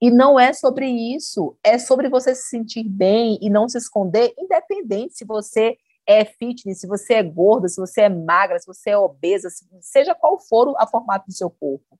[0.00, 4.32] E não é sobre isso, é sobre você se sentir bem e não se esconder,
[4.38, 5.76] independente se você
[6.10, 9.48] é fitness, se você é gorda, se você é magra, se você é obesa,
[9.80, 11.98] seja qual for a formato do seu corpo.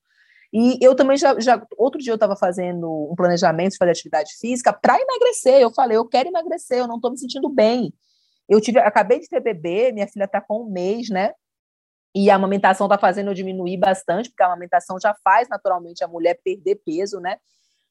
[0.53, 4.33] E eu também já, já outro dia eu estava fazendo um planejamento de fazer atividade
[4.41, 5.61] física para emagrecer.
[5.61, 7.95] Eu falei, eu quero emagrecer, eu não estou me sentindo bem.
[8.49, 11.33] Eu tive, acabei de ter bebê, minha filha está com um mês, né?
[12.13, 16.09] E a amamentação está fazendo eu diminuir bastante, porque a amamentação já faz naturalmente a
[16.09, 17.37] mulher perder peso, né?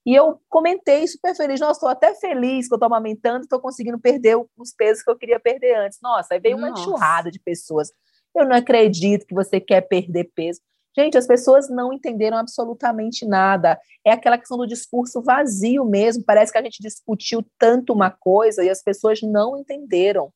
[0.10, 4.00] E eu comentei super feliz, nossa, estou até feliz que eu estou amamentando, estou conseguindo
[4.00, 6.00] perder os pesos que eu queria perder antes.
[6.02, 6.72] Nossa, aí veio nossa.
[6.72, 7.92] uma enxurrada de pessoas.
[8.36, 10.62] Eu não acredito que você quer perder peso.
[10.98, 13.80] Gente, as pessoas não entenderam absolutamente nada.
[14.04, 16.24] É aquela questão do discurso vazio mesmo.
[16.26, 20.34] Parece que a gente discutiu tanto uma coisa e as pessoas não entenderam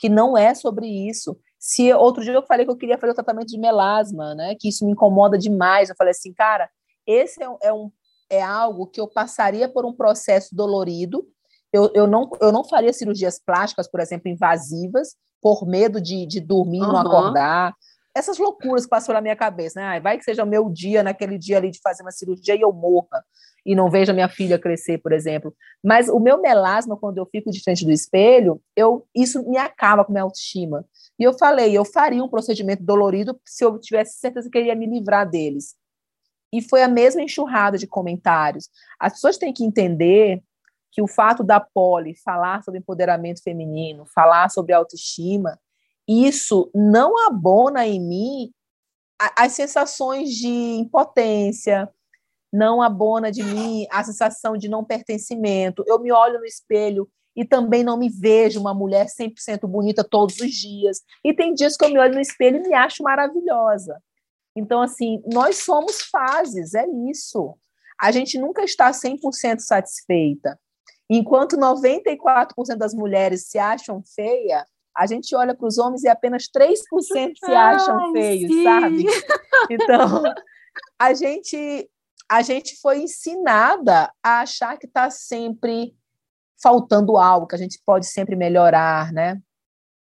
[0.00, 1.38] que não é sobre isso.
[1.60, 4.56] Se outro dia eu falei que eu queria fazer o tratamento de melasma, né?
[4.58, 5.90] Que isso me incomoda demais.
[5.90, 6.68] Eu falei assim, cara,
[7.06, 7.88] esse é, é um
[8.32, 11.24] é algo que eu passaria por um processo dolorido.
[11.72, 16.40] Eu, eu, não, eu não faria cirurgias plásticas, por exemplo, invasivas, por medo de, de
[16.40, 16.92] dormir e uhum.
[16.92, 17.74] não acordar
[18.14, 20.00] essas loucuras que passam pela minha cabeça, né?
[20.00, 22.72] vai que seja o meu dia, naquele dia ali de fazer uma cirurgia e eu
[22.72, 23.24] morra
[23.64, 25.54] e não veja minha filha crescer, por exemplo.
[25.82, 30.04] Mas o meu melasma, quando eu fico de frente do espelho, eu isso me acaba
[30.04, 30.84] com minha autoestima.
[31.18, 34.74] E eu falei, eu faria um procedimento dolorido se eu tivesse certeza que eu ia
[34.74, 35.74] me livrar deles.
[36.52, 38.68] E foi a mesma enxurrada de comentários.
[39.00, 40.42] As pessoas têm que entender
[40.90, 45.58] que o fato da Poli falar sobre empoderamento feminino, falar sobre autoestima,
[46.06, 48.52] isso não abona em mim
[49.36, 51.88] as sensações de impotência,
[52.52, 55.84] não abona de mim a sensação de não pertencimento.
[55.86, 60.38] Eu me olho no espelho e também não me vejo uma mulher 100% bonita todos
[60.38, 61.00] os dias.
[61.24, 64.02] E tem dias que eu me olho no espelho e me acho maravilhosa.
[64.56, 67.56] Então, assim, nós somos fases, é isso.
[68.00, 70.58] A gente nunca está 100% satisfeita.
[71.08, 74.64] Enquanto 94% das mulheres se acham feia,
[74.96, 78.64] a gente olha para os homens e apenas 3% se acham Ai, feios, sim.
[78.64, 79.04] sabe?
[79.70, 80.22] Então,
[80.98, 81.90] a gente,
[82.28, 85.94] a gente foi ensinada a achar que está sempre
[86.62, 89.40] faltando algo, que a gente pode sempre melhorar, né?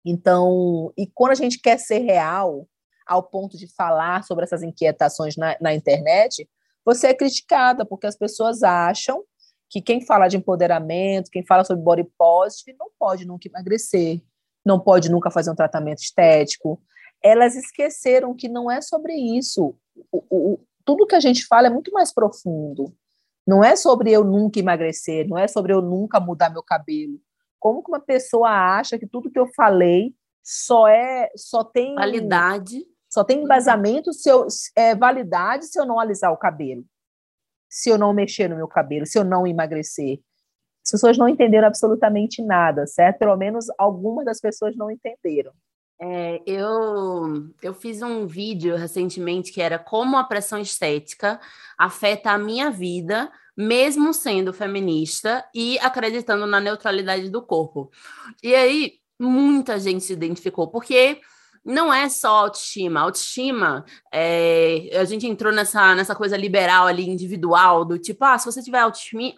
[0.05, 2.67] Então, e quando a gente quer ser real,
[3.07, 6.49] ao ponto de falar sobre essas inquietações na, na internet,
[6.85, 9.23] você é criticada, porque as pessoas acham
[9.71, 14.21] que quem fala de empoderamento, quem fala sobre body positive, não pode nunca emagrecer,
[14.65, 16.81] não pode nunca fazer um tratamento estético.
[17.23, 19.75] Elas esqueceram que não é sobre isso.
[20.11, 22.95] O, o, tudo que a gente fala é muito mais profundo.
[23.47, 27.19] Não é sobre eu nunca emagrecer, não é sobre eu nunca mudar meu cabelo.
[27.59, 32.85] Como que uma pessoa acha que tudo que eu falei só é só tem validade,
[33.13, 36.83] só tem embasamento se eu é validade se eu não alisar o cabelo,
[37.69, 40.19] se eu não mexer no meu cabelo, se eu não emagrecer.
[40.83, 43.19] As pessoas não entenderam absolutamente nada, certo?
[43.19, 45.53] Pelo menos algumas das pessoas não entenderam.
[46.01, 51.39] É, eu, eu fiz um vídeo recentemente que era como a pressão estética
[51.79, 57.91] afeta a minha vida, mesmo sendo feminista e acreditando na neutralidade do corpo.
[58.43, 61.21] E aí, muita gente se identificou, porque
[61.65, 63.01] não é só autoestima.
[63.01, 68.47] Autoestima, é, a gente entrou nessa, nessa coisa liberal ali, individual, do tipo, ah, se
[68.47, 68.85] você tiver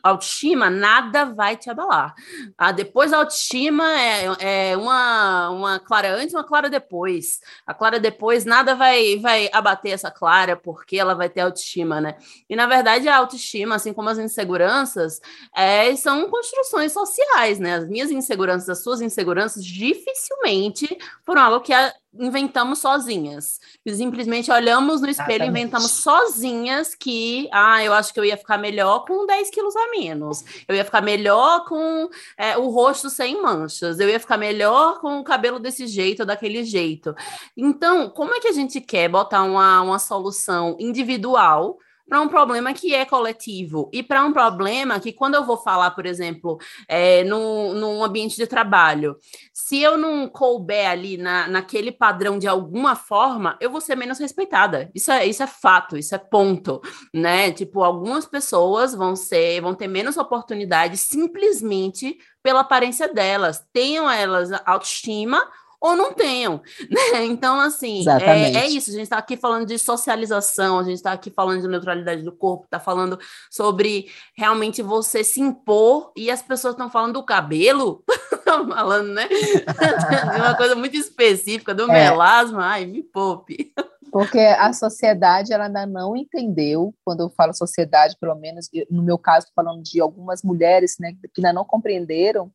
[0.03, 2.15] autoestima, nada vai te abalar.
[2.57, 7.41] Ah, depois a autoestima é, é uma, uma clara antes, uma clara depois.
[7.67, 12.17] A clara depois, nada vai, vai abater essa clara, porque ela vai ter autoestima, né?
[12.49, 15.21] E, na verdade, a autoestima, assim como as inseguranças,
[15.55, 17.75] é, são construções sociais, né?
[17.75, 23.61] As minhas inseguranças, as suas inseguranças, dificilmente foram algo que a, inventamos sozinhas.
[23.87, 28.59] Simplesmente olhamos no espelho e inventamos sozinhas que, ah, eu acho que eu ia ficar
[28.59, 30.45] melhor com 10 quilos a menos.
[30.69, 33.99] Eu ia ficar melhor com é, o rosto sem manchas.
[33.99, 37.15] Eu ia ficar melhor com o cabelo desse jeito ou daquele jeito.
[37.57, 42.73] Então, como é que a gente quer botar uma, uma solução individual para um problema
[42.75, 47.25] que é coletivo e para um problema que, quando eu vou falar, por exemplo, é,
[47.25, 49.17] no, num ambiente de trabalho,
[49.53, 54.19] se eu não couber ali na, naquele padrão de alguma forma, eu vou ser menos
[54.19, 54.91] respeitada.
[54.95, 56.81] Isso é, isso é fato, isso é ponto,
[57.13, 57.51] né?
[57.51, 63.65] Tipo, algumas pessoas vão ser, vão ter menos oportunidade simplesmente pela aparência delas.
[63.73, 65.43] Tenham elas autoestima
[65.85, 67.27] ou não tenham, né?
[67.27, 68.89] Então, assim, é, é, isso.
[68.89, 72.33] A gente está aqui falando de socialização, a gente está aqui falando de neutralidade do
[72.33, 73.19] corpo, está falando
[73.51, 78.03] sobre realmente você se impor e as pessoas estão falando do cabelo,
[78.47, 79.29] falando, né?
[80.33, 81.93] de uma coisa muito específica, do é.
[81.93, 83.71] melasma, ai, me poupe.
[84.11, 89.19] Porque a sociedade ela ainda não entendeu, quando eu falo sociedade, pelo menos, no meu
[89.19, 92.51] caso, falando de algumas mulheres né, que ainda não compreenderam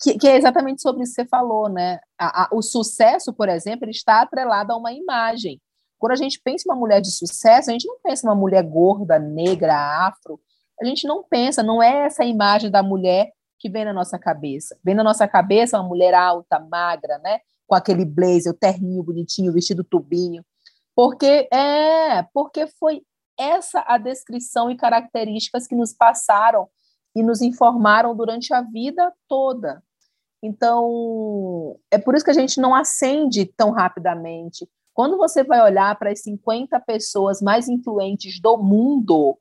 [0.00, 1.98] que, que, é exatamente sobre isso que você falou, né?
[2.18, 5.60] A, a, o sucesso, por exemplo, está atrelado a uma imagem.
[5.98, 8.36] Quando a gente pensa em uma mulher de sucesso, a gente não pensa em uma
[8.36, 9.74] mulher gorda, negra,
[10.06, 10.38] afro.
[10.80, 14.78] A gente não pensa, não é essa imagem da mulher que vem na nossa cabeça.
[14.84, 17.40] Vem na nossa cabeça uma mulher alta, magra, né?
[17.66, 20.44] Com aquele blazer, o terninho bonitinho, vestido tubinho.
[20.94, 23.02] Porque é, porque foi
[23.38, 26.68] essa a descrição e características que nos passaram
[27.16, 29.82] e nos informaram durante a vida toda.
[30.42, 34.68] Então, é por isso que a gente não acende tão rapidamente.
[34.92, 39.38] Quando você vai olhar para as 50 pessoas mais influentes do mundo,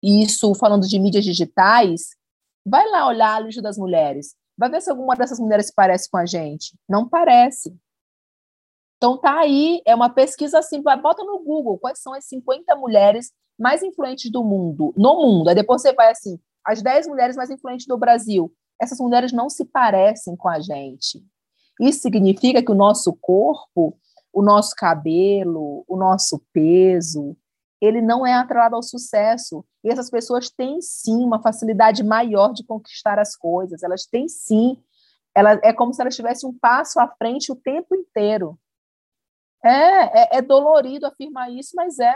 [0.00, 2.10] isso falando de mídias digitais,
[2.64, 4.36] vai lá olhar a lista das mulheres.
[4.56, 6.78] Vai ver se alguma dessas mulheres parece com a gente.
[6.88, 7.76] Não parece.
[8.96, 13.32] Então tá aí, é uma pesquisa assim, bota no Google quais são as 50 mulheres
[13.58, 15.48] mais influentes do mundo, no mundo.
[15.48, 18.52] Aí depois você vai assim, as 10 mulheres mais influentes do Brasil.
[18.80, 21.24] Essas mulheres não se parecem com a gente.
[21.80, 23.98] Isso significa que o nosso corpo,
[24.32, 27.36] o nosso cabelo, o nosso peso,
[27.80, 29.64] ele não é atrelado ao sucesso.
[29.84, 33.82] E essas pessoas têm sim uma facilidade maior de conquistar as coisas.
[33.82, 34.82] Elas têm sim.
[35.34, 38.58] Ela, é como se elas tivessem um passo à frente o tempo inteiro.
[39.64, 42.14] É, é, é dolorido afirmar isso, mas é.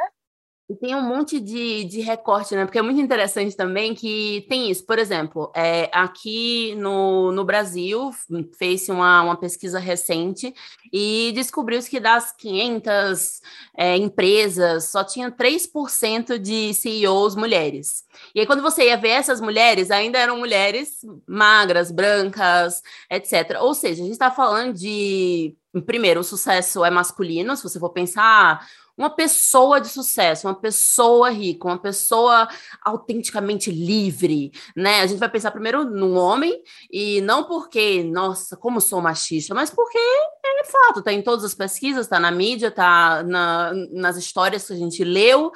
[0.70, 2.64] E tem um monte de, de recorte, né?
[2.64, 4.86] Porque é muito interessante também que tem isso.
[4.86, 8.12] Por exemplo, é, aqui no, no Brasil,
[8.56, 10.54] fez-se uma, uma pesquisa recente
[10.92, 13.40] e descobriu-se que das 500
[13.76, 18.04] é, empresas, só tinha 3% de CEOs mulheres.
[18.32, 22.80] E aí, quando você ia ver essas mulheres, ainda eram mulheres magras, brancas,
[23.10, 23.58] etc.
[23.60, 25.52] Ou seja, a gente está falando de
[25.86, 28.66] primeiro, o sucesso é masculino, se você for pensar,
[29.00, 32.46] uma pessoa de sucesso, uma pessoa rica, uma pessoa
[32.84, 35.00] autenticamente livre, né?
[35.00, 39.70] A gente vai pensar primeiro no homem e não porque, nossa, como sou machista, mas
[39.70, 44.66] porque é fato, tá em todas as pesquisas, tá na mídia, tá na, nas histórias
[44.66, 45.50] que a gente leu.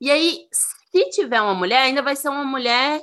[0.00, 3.02] E aí, se tiver uma mulher, ainda vai ser uma mulher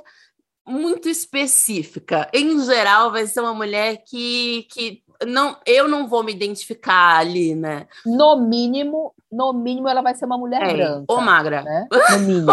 [0.65, 2.27] muito específica.
[2.33, 7.55] Em geral, vai ser uma mulher que, que não, eu não vou me identificar ali,
[7.55, 7.87] né?
[8.05, 11.05] No mínimo, no mínimo ela vai ser uma mulher é, branca.
[11.07, 11.63] Ou magra.
[11.63, 11.87] Né?
[12.13, 12.51] No mínimo.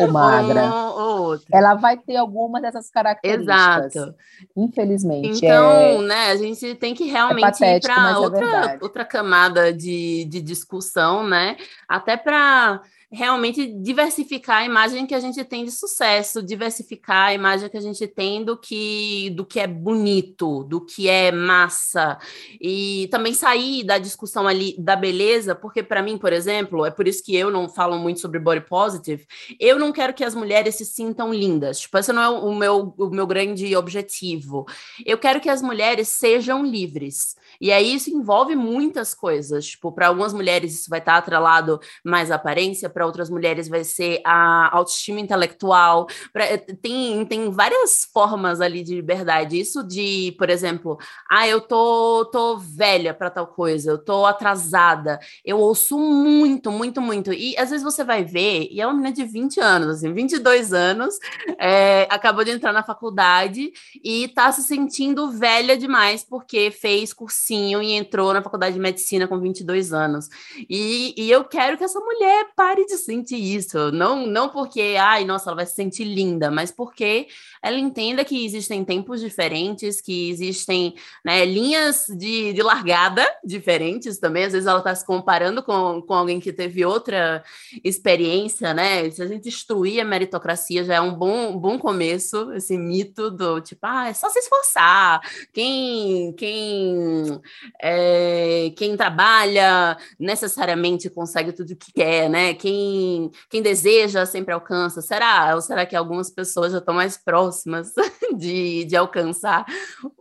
[0.00, 0.74] ou, magra.
[0.74, 3.96] Ou, ou ela vai ter alguma dessas características.
[3.96, 4.14] Exato.
[4.56, 5.44] Infelizmente.
[5.44, 5.98] Então, é...
[6.02, 10.40] né, a gente tem que realmente é ir para é outra, outra camada de, de
[10.40, 11.56] discussão, né?
[11.88, 17.68] Até para realmente diversificar a imagem que a gente tem de sucesso, diversificar a imagem
[17.68, 22.18] que a gente tem do que do que é bonito, do que é massa
[22.60, 27.08] e também sair da discussão ali da beleza, porque para mim, por exemplo, é por
[27.08, 29.26] isso que eu não falo muito sobre body positive.
[29.58, 31.80] Eu não quero que as mulheres se sintam lindas.
[31.80, 34.66] Tipo, esse não é o meu o meu grande objetivo.
[35.04, 37.34] Eu quero que as mulheres sejam livres.
[37.60, 39.66] E aí isso envolve muitas coisas.
[39.66, 43.82] Tipo, para algumas mulheres isso vai estar atrelado mais à aparência, para outras mulheres vai
[43.82, 46.06] ser a autoestima intelectual.
[46.34, 49.58] Pra, eh, tem, tem várias formas ali de liberdade.
[49.58, 50.98] Isso de, por exemplo,
[51.30, 55.18] ah, eu tô, tô velha para tal coisa, eu tô atrasada.
[55.42, 57.32] Eu ouço muito, muito, muito.
[57.32, 60.74] E às vezes você vai ver, e é uma menina de 20 anos, assim, 22
[60.74, 61.14] anos,
[61.58, 63.72] é, acabou de entrar na faculdade
[64.04, 69.26] e tá se sentindo velha demais porque fez cursinho e entrou na faculdade de medicina
[69.26, 70.28] com 22 anos.
[70.68, 73.90] E, e eu quero que essa mulher pare de sentir isso.
[73.92, 77.28] Não, não porque, ai, nossa, ela vai se sentir linda, mas porque
[77.62, 80.94] ela entenda que existem tempos diferentes, que existem
[81.24, 84.44] né, linhas de, de largada diferentes também.
[84.44, 87.44] Às vezes ela está se comparando com, com alguém que teve outra
[87.84, 89.10] experiência, né?
[89.10, 93.60] Se a gente destruir a meritocracia já é um bom, bom começo, esse mito do
[93.60, 95.20] tipo, ah, é só se esforçar.
[95.52, 97.40] Quem, quem,
[97.80, 102.54] é, quem trabalha necessariamente consegue tudo o que quer, né?
[102.54, 105.02] Quem, quem deseja sempre alcança?
[105.02, 105.54] Será?
[105.54, 107.49] Ou será que algumas pessoas já estão mais próximas
[108.36, 109.66] de, de alcançar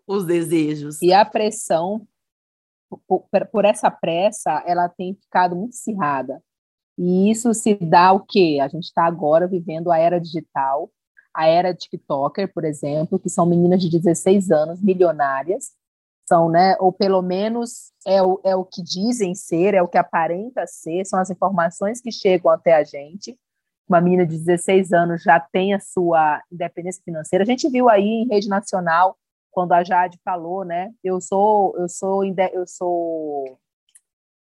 [0.07, 1.01] os desejos?
[1.01, 2.07] E a pressão,
[3.07, 6.41] por, por essa pressa, ela tem ficado muito acirrada.
[6.97, 8.59] E isso se dá o quê?
[8.61, 10.91] A gente está agora vivendo a era digital,
[11.33, 15.71] a era TikToker, por exemplo, que são meninas de 16 anos, milionárias,
[16.27, 19.97] são, né, ou pelo menos é o, é o que dizem ser, é o que
[19.97, 23.35] aparenta ser, são as informações que chegam até a gente.
[23.89, 27.43] Uma menina de 16 anos já tem a sua independência financeira.
[27.43, 29.17] A gente viu aí em rede nacional
[29.51, 30.91] quando a Jade falou, né?
[31.03, 33.57] Eu sou, eu sou, eu sou,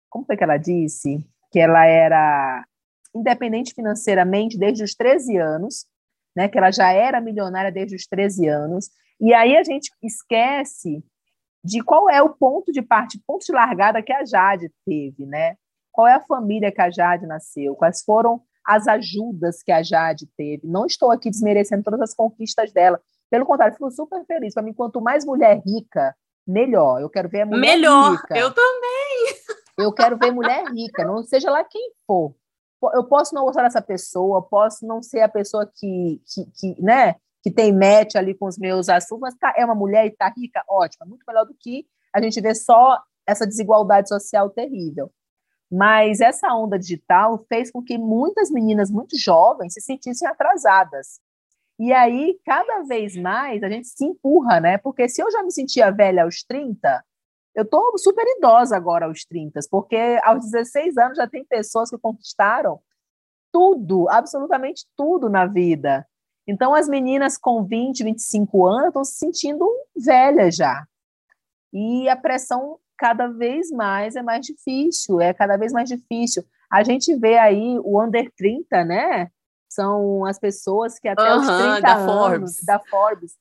[0.09, 1.25] como foi que ela disse?
[1.51, 2.65] que ela era
[3.13, 5.86] independente financeiramente desde os 13 anos,
[6.36, 11.03] né, que ela já era milionária desde os 13 anos, e aí a gente esquece
[11.63, 15.55] de qual é o ponto de parte, ponto de largada que a Jade teve, né?
[15.91, 17.75] Qual é a família que a Jade nasceu?
[17.75, 20.68] Quais foram as ajudas que a Jade teve?
[20.68, 22.99] Não estou aqui desmerecendo todas as conquistas dela.
[23.30, 24.53] Pelo contrário, fico super feliz.
[24.53, 27.01] Para mim, quanto mais mulher rica, melhor.
[27.01, 28.12] Eu quero ver a mulher melhor.
[28.12, 28.34] rica.
[28.34, 29.62] Melhor, eu também.
[29.78, 32.36] Eu quero ver mulher rica, não seja lá quem for.
[32.93, 37.16] Eu posso não gostar dessa pessoa, posso não ser a pessoa que, que, que né,
[37.43, 40.30] que tem match ali com os meus assuntos, mas tá, é uma mulher e está
[40.36, 45.12] rica, ótimo, é muito melhor do que a gente ver só essa desigualdade social terrível.
[45.72, 51.22] Mas essa onda digital fez com que muitas meninas muito jovens se sentissem atrasadas.
[51.80, 54.78] E aí, cada vez mais, a gente se empurra, né?
[54.78, 57.03] Porque se eu já me sentia velha aos 30,
[57.55, 61.97] eu estou super idosa agora aos 30, porque aos 16 anos já tem pessoas que
[61.97, 62.80] conquistaram
[63.51, 66.05] tudo, absolutamente tudo na vida.
[66.47, 70.86] Então, as meninas com 20, 25 anos estão se sentindo velhas já.
[71.74, 76.43] E a pressão cada vez mais é mais difícil, é cada vez mais difícil.
[76.72, 79.32] A gente vê aí o under 30, né?
[79.68, 82.64] São as pessoas que até os 30 da anos, Forbes.
[82.64, 83.32] da Forbes,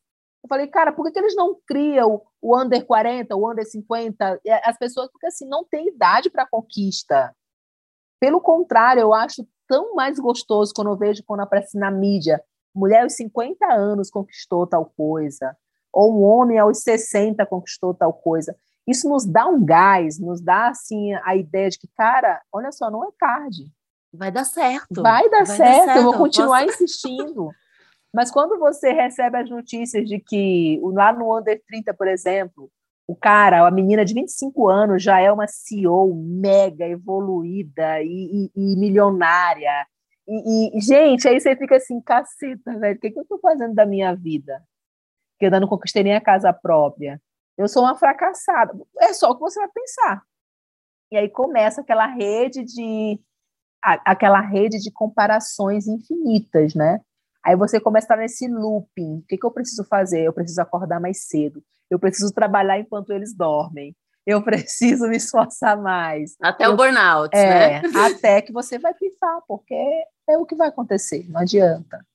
[0.43, 4.41] eu falei, cara, por que, que eles não criam o under 40, o under 50?
[4.65, 7.37] As pessoas, porque assim, não tem idade para conquista.
[8.19, 12.43] Pelo contrário, eu acho tão mais gostoso quando eu vejo quando aparece na mídia,
[12.75, 15.55] mulher aos 50 anos conquistou tal coisa,
[15.93, 18.57] ou um homem aos 60 conquistou tal coisa.
[18.91, 22.91] Isso nos dá um gás, nos dá assim a ideia de que, cara, olha só,
[22.91, 23.71] não é tarde.
[24.13, 25.01] Vai dar certo.
[25.01, 26.83] Vai dar, Vai certo, dar certo, eu vou continuar Posso...
[26.83, 27.51] insistindo.
[28.13, 32.69] Mas quando você recebe as notícias de que lá no Under 30, por exemplo,
[33.07, 38.73] o cara, a menina de 25 anos já é uma CEO mega evoluída e, e,
[38.73, 39.87] e milionária.
[40.27, 43.75] E, e, gente, aí você fica assim, caceta, velho, o que, que eu estou fazendo
[43.75, 44.61] da minha vida?
[45.39, 47.21] Que eu ainda não conquistei nem a casa própria.
[47.61, 48.73] Eu sou uma fracassada.
[49.01, 50.23] É só o que você vai pensar.
[51.13, 53.21] E aí começa aquela rede de
[53.83, 57.01] aquela rede de comparações infinitas, né?
[57.45, 59.19] Aí você começa a estar nesse looping.
[59.19, 60.23] O que, que eu preciso fazer?
[60.25, 61.63] Eu preciso acordar mais cedo.
[61.91, 63.95] Eu preciso trabalhar enquanto eles dormem.
[64.27, 66.37] Eu preciso me esforçar mais.
[66.41, 67.91] Até eu, o burnout, é, né?
[68.07, 69.75] Até que você vai pifar, porque
[70.29, 71.27] é o que vai acontecer.
[71.29, 72.07] Não adianta.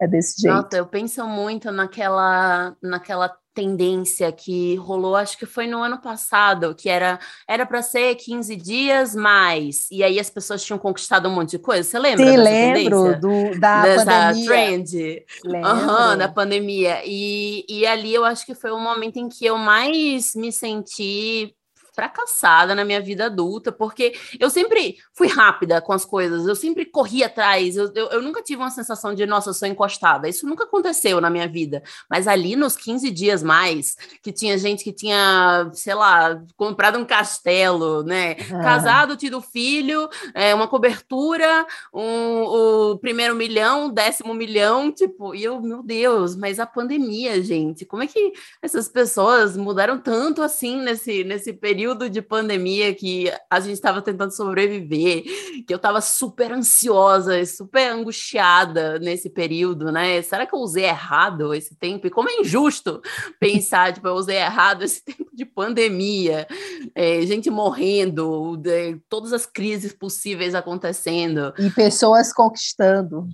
[0.00, 0.54] É desse jeito.
[0.54, 6.74] Nossa, eu penso muito naquela, naquela tendência que rolou, acho que foi no ano passado,
[6.74, 11.34] que era era para ser 15 dias mais, e aí as pessoas tinham conquistado um
[11.34, 11.82] monte de coisa.
[11.82, 14.46] Você lembra Sim, lembro do, da dessa pandemia.
[14.46, 15.24] trend?
[15.44, 17.02] Uhum, da pandemia.
[17.04, 21.54] E, e ali eu acho que foi o momento em que eu mais me senti
[21.92, 26.86] fracassada na minha vida adulta, porque eu sempre fui rápida com as coisas, eu sempre
[26.86, 30.28] corri atrás, eu, eu, eu, nunca tive uma sensação de, nossa, eu sou encostada.
[30.28, 31.82] Isso nunca aconteceu na minha vida.
[32.08, 37.04] Mas ali nos 15 dias mais, que tinha gente que tinha, sei lá, comprado um
[37.04, 38.36] castelo, né?
[38.52, 38.62] Ah.
[38.62, 45.60] Casado, tido filho, é, uma cobertura, um, o primeiro milhão, décimo milhão, tipo, e eu,
[45.60, 48.32] meu Deus, mas a pandemia, gente, como é que
[48.62, 51.81] essas pessoas mudaram tanto assim nesse, nesse período?
[51.82, 55.24] Período de pandemia que a gente estava tentando sobreviver,
[55.66, 60.22] que eu estava super ansiosa, super angustiada nesse período, né?
[60.22, 62.06] Será que eu usei errado esse tempo?
[62.06, 63.02] E como é injusto
[63.40, 66.46] pensar, tipo, eu usei errado esse tempo de pandemia,
[66.94, 71.52] é, gente morrendo, de, todas as crises possíveis acontecendo.
[71.58, 73.26] E pessoas conquistando.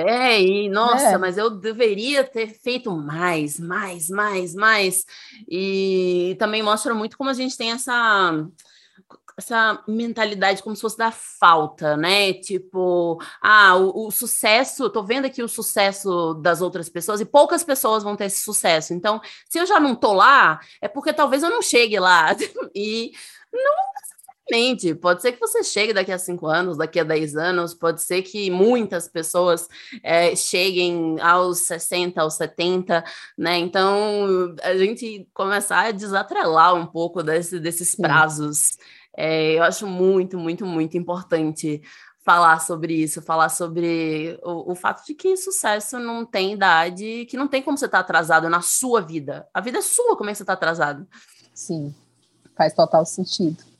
[0.00, 1.18] É, e nossa, é.
[1.18, 5.04] mas eu deveria ter feito mais, mais, mais, mais.
[5.48, 8.46] E também mostra muito como a gente tem essa
[9.40, 12.34] essa mentalidade como se fosse da falta, né?
[12.34, 17.64] Tipo, ah, o, o, sucesso, tô vendo aqui o sucesso das outras pessoas e poucas
[17.64, 18.92] pessoas vão ter esse sucesso.
[18.92, 22.36] Então, se eu já não tô lá, é porque talvez eu não chegue lá.
[22.74, 23.12] E
[23.52, 23.74] não
[24.50, 24.94] Exatamente.
[24.94, 28.22] Pode ser que você chegue daqui a cinco anos, daqui a dez anos, pode ser
[28.22, 29.68] que muitas pessoas
[30.02, 33.04] é, cheguem aos 60, aos 70,
[33.38, 33.58] né?
[33.58, 38.76] Então, a gente começar a desatrelar um pouco desse, desses prazos.
[39.16, 41.80] É, eu acho muito, muito, muito importante
[42.22, 47.36] falar sobre isso, falar sobre o, o, fato de que sucesso não tem idade, que
[47.36, 49.48] não tem como você estar tá atrasado na sua vida.
[49.54, 51.08] A vida é sua, como é que você está atrasado?
[51.54, 51.94] Sim,
[52.54, 53.70] faz total sentido.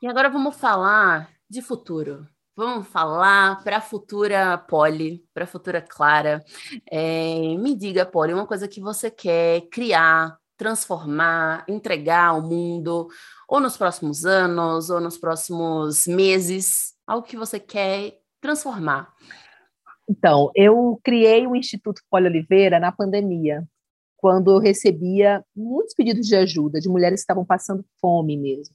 [0.00, 2.28] E agora vamos falar de futuro.
[2.54, 6.44] Vamos falar para a futura Polly, para a futura Clara.
[6.90, 13.08] É, me diga, Polly, uma coisa que você quer criar, transformar, entregar ao mundo,
[13.48, 19.14] ou nos próximos anos, ou nos próximos meses, algo que você quer transformar.
[20.08, 23.66] Então, eu criei o Instituto Polly Oliveira na pandemia,
[24.18, 28.74] quando eu recebia muitos pedidos de ajuda de mulheres que estavam passando fome mesmo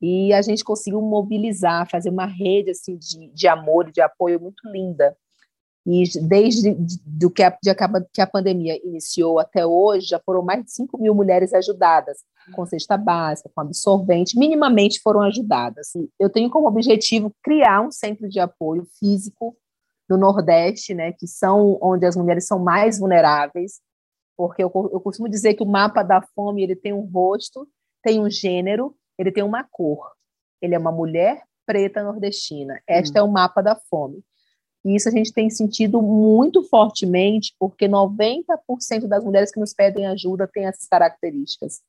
[0.00, 4.40] e a gente conseguiu mobilizar, fazer uma rede assim de, de amor e de apoio
[4.40, 5.16] muito linda.
[5.86, 6.76] E desde
[7.06, 7.72] do que, a, de,
[8.12, 12.18] que a pandemia iniciou até hoje, já foram mais de 5 mil mulheres ajudadas,
[12.52, 15.94] com cesta básica, com absorvente, minimamente foram ajudadas.
[15.94, 19.56] E eu tenho como objetivo criar um centro de apoio físico
[20.08, 23.80] no Nordeste, né, que são onde as mulheres são mais vulneráveis,
[24.36, 27.66] porque eu, eu costumo dizer que o mapa da fome ele tem um rosto,
[28.02, 30.12] tem um gênero ele tem uma cor.
[30.60, 32.80] Ele é uma mulher preta nordestina.
[32.88, 33.20] Este hum.
[33.20, 34.22] é o mapa da fome.
[34.84, 40.06] E isso a gente tem sentido muito fortemente, porque 90% das mulheres que nos pedem
[40.06, 41.80] ajuda têm essas características.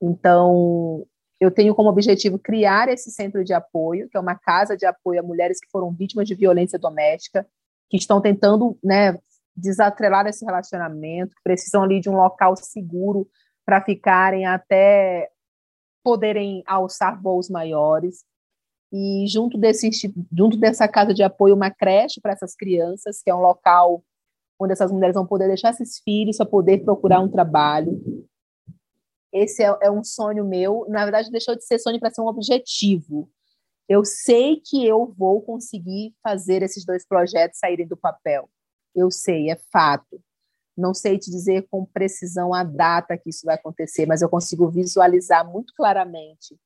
[0.00, 1.06] Então,
[1.40, 5.20] eu tenho como objetivo criar esse centro de apoio, que é uma casa de apoio
[5.20, 7.46] a mulheres que foram vítimas de violência doméstica,
[7.88, 9.16] que estão tentando né,
[9.56, 13.26] desatrelar esse relacionamento, que precisam ali de um local seguro
[13.64, 15.30] para ficarem até
[16.08, 18.24] poderem alçar voos maiores.
[18.90, 19.90] E junto, desse,
[20.32, 24.02] junto dessa casa de apoio, uma creche para essas crianças, que é um local
[24.58, 28.00] onde essas mulheres vão poder deixar esses filhos para poder procurar um trabalho.
[29.30, 30.86] Esse é, é um sonho meu.
[30.88, 33.30] Na verdade, deixou de ser sonho para ser um objetivo.
[33.86, 38.48] Eu sei que eu vou conseguir fazer esses dois projetos saírem do papel.
[38.94, 40.18] Eu sei, é fato.
[40.78, 44.68] Não sei te dizer com precisão a data que isso vai acontecer, mas eu consigo
[44.70, 46.56] visualizar muito claramente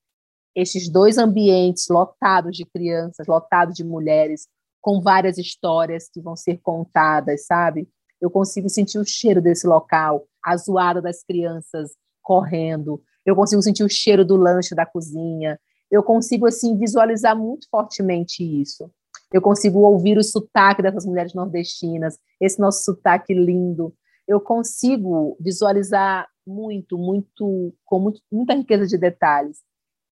[0.54, 4.46] estes dois ambientes lotados de crianças, lotados de mulheres,
[4.82, 7.88] com várias histórias que vão ser contadas, sabe?
[8.20, 13.84] Eu consigo sentir o cheiro desse local, a zoada das crianças correndo, eu consigo sentir
[13.84, 15.58] o cheiro do lanche da cozinha,
[15.90, 18.90] eu consigo assim visualizar muito fortemente isso.
[19.32, 23.94] Eu consigo ouvir o sotaque dessas mulheres nordestinas, esse nosso sotaque lindo,
[24.26, 29.62] eu consigo visualizar muito, muito, com muito, muita riqueza de detalhes.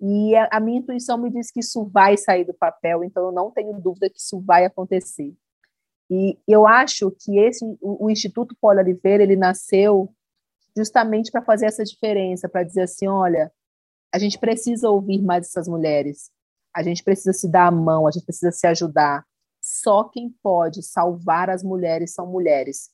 [0.00, 3.32] E a, a, minha intuição me diz que isso vai sair do papel, então eu
[3.32, 5.32] não tenho dúvida que isso vai acontecer.
[6.11, 10.12] E eu acho que esse, o, o Instituto Paulo Oliveira, ele nasceu
[10.76, 13.53] justamente para fazer essa diferença, para dizer assim, olha,
[14.12, 16.30] a gente precisa ouvir mais essas mulheres,
[16.74, 19.24] a gente precisa se dar a mão, a gente precisa se ajudar.
[19.62, 22.90] Só quem pode salvar as mulheres são mulheres.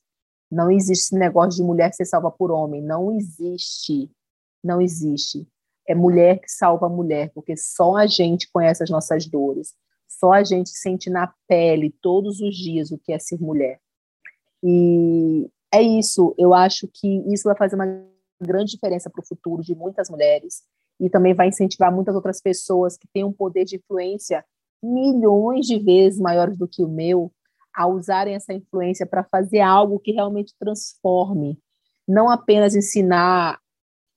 [0.51, 2.81] Não existe esse negócio de mulher ser salva por homem.
[2.81, 4.09] Não existe.
[4.63, 5.47] Não existe.
[5.87, 9.73] É mulher que salva mulher, porque só a gente conhece as nossas dores.
[10.07, 13.79] Só a gente sente na pele todos os dias o que é ser mulher.
[14.63, 16.33] E é isso.
[16.37, 17.85] Eu acho que isso vai fazer uma
[18.41, 20.63] grande diferença para o futuro de muitas mulheres
[20.99, 24.43] e também vai incentivar muitas outras pessoas que têm um poder de influência
[24.81, 27.31] milhões de vezes maiores do que o meu
[27.73, 31.57] a usarem essa influência para fazer algo que realmente transforme,
[32.07, 33.59] não apenas ensinar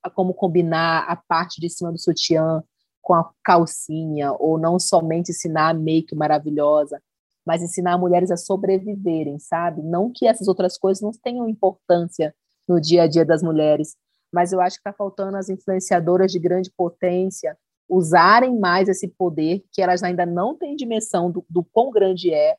[0.01, 2.63] a como combinar a parte de cima do sutiã
[3.01, 7.01] com a calcinha, ou não somente ensinar a make maravilhosa,
[7.45, 9.81] mas ensinar mulheres a sobreviverem, sabe?
[9.81, 12.33] Não que essas outras coisas não tenham importância
[12.67, 13.95] no dia a dia das mulheres,
[14.31, 17.57] mas eu acho que está faltando as influenciadoras de grande potência
[17.89, 22.55] usarem mais esse poder que elas ainda não têm dimensão do, do quão grande é,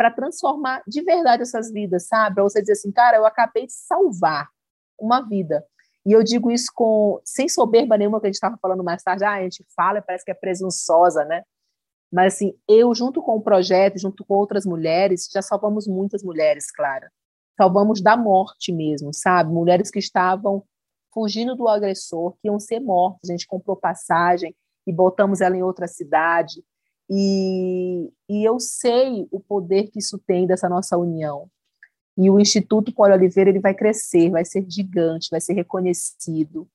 [0.00, 2.36] para transformar de verdade essas vidas, sabe?
[2.36, 4.48] Para você dizer assim, cara, eu acabei de salvar
[4.98, 5.62] uma vida.
[6.06, 9.24] E eu digo isso com sem soberba nenhuma, que a gente estava falando mais tarde,
[9.24, 11.42] ah, a gente fala parece que é presunçosa, né?
[12.10, 16.72] Mas assim, eu junto com o projeto, junto com outras mulheres, já salvamos muitas mulheres,
[16.72, 17.12] Clara.
[17.58, 19.52] Salvamos da morte mesmo, sabe?
[19.52, 20.64] Mulheres que estavam
[21.12, 23.28] fugindo do agressor, que iam ser mortas.
[23.28, 26.64] A gente comprou passagem e botamos ela em outra cidade.
[27.10, 31.50] E, e eu sei o poder que isso tem dessa nossa união.
[32.16, 36.68] E o Instituto Paulo Oliveira ele vai crescer, vai ser gigante, vai ser reconhecido.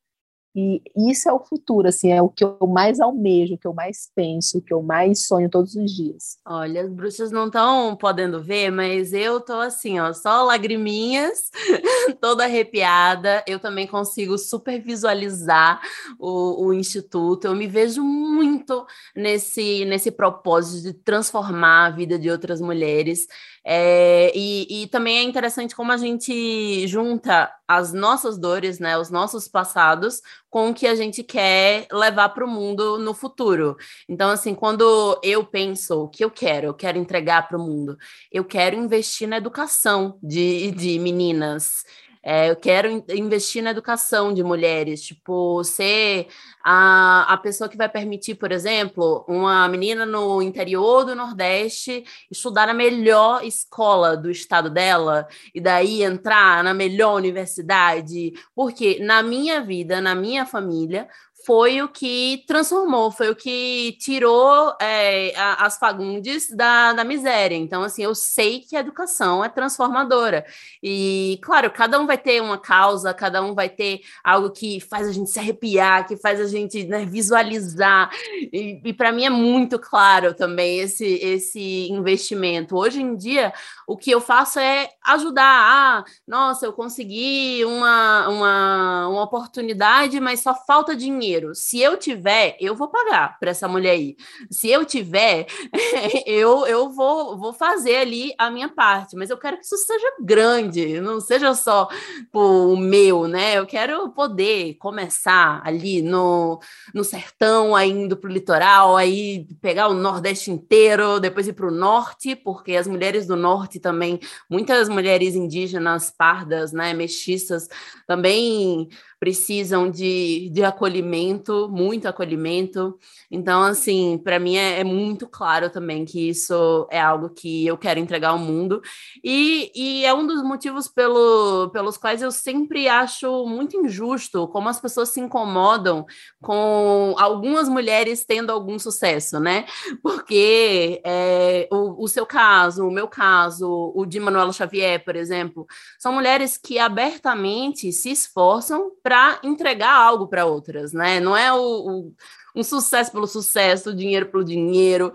[0.56, 3.74] E isso é o futuro, assim, é o que eu mais almejo, o que eu
[3.74, 6.38] mais penso, o que eu mais sonho todos os dias.
[6.46, 11.50] Olha, as bruxas não estão podendo ver, mas eu tô assim, ó, só lagriminhas,
[12.22, 13.44] toda arrepiada.
[13.46, 15.82] Eu também consigo super visualizar
[16.18, 17.46] o, o instituto.
[17.46, 23.28] Eu me vejo muito nesse nesse propósito de transformar a vida de outras mulheres.
[23.68, 29.10] É, e, e, também é interessante como a gente junta as nossas dores, né, os
[29.10, 33.76] nossos passados, com o que a gente quer levar para o mundo no futuro.
[34.08, 37.98] Então, assim, quando eu penso o que eu quero, eu quero entregar para o mundo,
[38.32, 41.84] eu quero investir na educação de, de meninas.
[42.28, 46.28] É, eu quero investir na educação de mulheres, tipo, ser
[46.64, 52.66] a, a pessoa que vai permitir, por exemplo, uma menina no interior do Nordeste estudar
[52.66, 59.62] na melhor escola do estado dela e daí entrar na melhor universidade, porque na minha
[59.62, 61.08] vida, na minha família,
[61.46, 67.56] foi o que transformou, foi o que tirou é, as Fagundes da, da miséria.
[67.56, 70.44] Então, assim, eu sei que a educação é transformadora.
[70.82, 75.08] E, claro, cada um vai ter uma causa, cada um vai ter algo que faz
[75.08, 78.10] a gente se arrepiar, que faz a gente né, visualizar.
[78.52, 82.76] E, e para mim é muito claro também esse, esse investimento.
[82.76, 83.54] Hoje em dia,
[83.88, 85.46] o que eu faço é ajudar.
[85.46, 91.54] Ah, nossa, eu consegui uma, uma, uma oportunidade, mas só falta dinheiro dinheiro.
[91.54, 94.16] Se eu tiver, eu vou pagar para essa mulher aí.
[94.50, 95.48] Se eu tiver,
[96.26, 99.16] eu, eu vou, vou fazer ali a minha parte.
[99.16, 101.88] Mas eu quero que isso seja grande, não seja só
[102.34, 103.58] o meu, né?
[103.58, 106.60] Eu quero poder começar ali no,
[106.94, 111.68] no sertão, aí indo para o litoral, aí pegar o Nordeste inteiro, depois ir para
[111.68, 114.20] o norte, porque as mulheres do norte também,
[114.50, 117.68] muitas mulheres indígenas, pardas, né, mestiças,
[118.08, 122.98] também precisam de, de acolhimento, muito acolhimento.
[123.32, 127.78] Então, assim, para mim é, é, muito claro também que isso é algo que eu
[127.78, 128.82] quero entregar ao mundo.
[129.24, 134.70] E, e é um dos motivos pelo, pelos quais eu sempre acho muito injusto como
[134.70, 136.06] as pessoas se incomodam
[136.42, 139.66] com algumas mulheres tendo algum sucesso, né?
[140.02, 145.66] Porque é, o, o seu caso, o meu caso, o de Manuela Xavier, por exemplo,
[145.98, 151.20] são mulheres que abertamente se esforçam para entregar algo para outras, né?
[151.20, 152.16] Não é o, o
[152.56, 155.12] um sucesso pelo sucesso, dinheiro pelo dinheiro.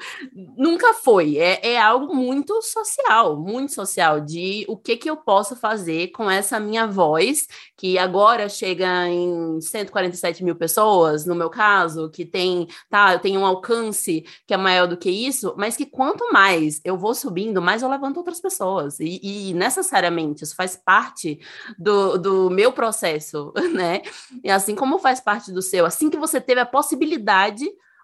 [0.57, 1.39] Nunca foi.
[1.39, 6.31] É, é algo muito social, muito social, de o que, que eu posso fazer com
[6.31, 12.69] essa minha voz, que agora chega em 147 mil pessoas, no meu caso, que tem,
[12.91, 16.81] tá, eu tenho um alcance que é maior do que isso, mas que quanto mais
[16.85, 19.01] eu vou subindo, mais eu levanto outras pessoas.
[19.01, 21.41] E, e necessariamente isso faz parte
[21.79, 24.03] do, do meu processo, né?
[24.45, 27.30] E assim como faz parte do seu, assim que você teve a possibilidade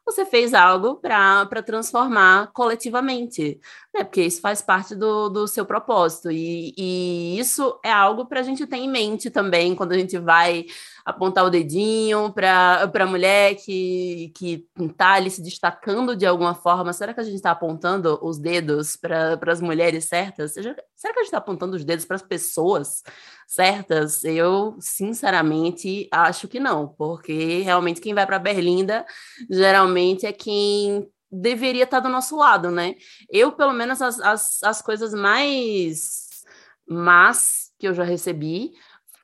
[0.07, 3.61] você fez algo para transformar coletivamente,
[3.93, 4.05] né?
[4.05, 6.31] Porque isso faz parte do, do seu propósito.
[6.31, 10.17] E, e isso é algo para a gente ter em mente também quando a gente
[10.17, 10.67] vai
[11.07, 14.33] apontar o dedinho para a mulher que
[14.77, 16.93] está ali se destacando de alguma forma.
[16.93, 20.55] Será que a gente está apontando os dedos para as mulheres certas?
[20.55, 23.05] Será que a gente está apontando os dedos para as pessoas
[23.47, 24.25] certas?
[24.25, 29.07] Eu, sinceramente, acho que não, porque realmente quem vai para Berlinda
[29.49, 32.97] geralmente é quem deveria estar tá do nosso lado, né?
[33.31, 36.43] Eu, pelo menos, as, as, as coisas mais
[36.85, 38.73] más que eu já recebi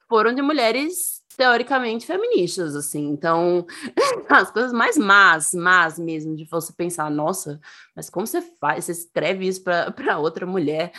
[0.09, 3.09] foram de mulheres teoricamente feministas, assim.
[3.09, 3.66] Então,
[4.28, 7.61] as coisas mais más, más mesmo, de você pensar, nossa,
[7.95, 8.85] mas como você faz?
[8.85, 10.93] Você escreve isso para outra mulher.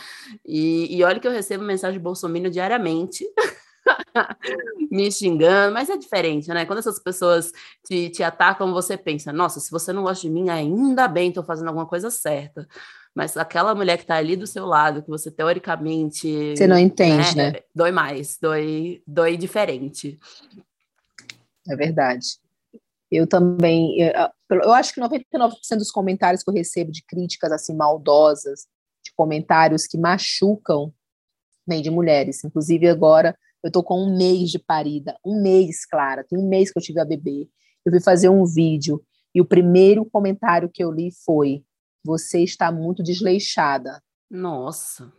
[0.44, 3.24] E, e olha que eu recebo mensagem de Bolsonaro diariamente.
[4.90, 6.64] me xingando, mas é diferente, né?
[6.64, 7.52] Quando essas pessoas
[7.84, 11.44] te, te atacam, você pensa, nossa, se você não gosta de mim, ainda bem, estou
[11.44, 12.66] fazendo alguma coisa certa.
[13.14, 16.56] Mas aquela mulher que está ali do seu lado, que você teoricamente.
[16.56, 17.52] Você não entende, né?
[17.52, 17.60] né?
[17.72, 20.18] Dói mais, dói, dói diferente.
[21.68, 22.26] É verdade.
[23.10, 24.00] Eu também.
[24.00, 28.66] Eu, eu acho que 99% dos comentários que eu recebo de críticas assim maldosas,
[29.04, 30.92] de comentários que machucam,
[31.66, 32.42] vem de mulheres.
[32.42, 36.72] Inclusive, agora eu tô com um mês de parida, um mês, Clara, tem um mês
[36.72, 37.48] que eu tive a bebê.
[37.84, 39.00] Eu fui fazer um vídeo
[39.32, 41.62] e o primeiro comentário que eu li foi:
[42.04, 44.02] você está muito desleixada.
[44.30, 45.12] Nossa.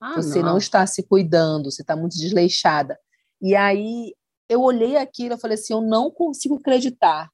[0.00, 0.52] Ah, você não.
[0.52, 0.58] não.
[0.58, 2.98] está se cuidando, você está muito desleixada.
[3.40, 4.14] E aí
[4.48, 7.30] eu olhei aquilo e falei assim: eu não consigo acreditar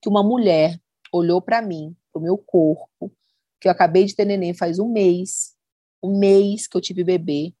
[0.00, 0.80] que uma mulher
[1.12, 3.12] olhou para mim, para o meu corpo,
[3.60, 5.54] que eu acabei de ter neném faz um mês,
[6.02, 7.54] um mês que eu tive bebê,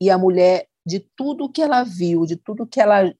[0.00, 3.14] e a mulher, de tudo que ela viu, de tudo que ela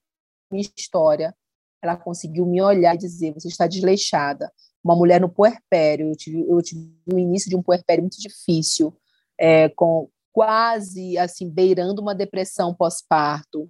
[0.51, 1.35] minha história,
[1.81, 4.51] ela conseguiu me olhar e dizer: você está desleixada.
[4.85, 8.95] Uma mulher no puerpério, eu tive, eu tive o início de um puerpério muito difícil,
[9.35, 13.67] é, com quase assim beirando uma depressão pós-parto,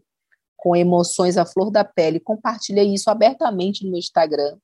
[0.57, 2.19] com emoções à flor da pele.
[2.19, 4.57] Compartilhei isso abertamente no meu Instagram.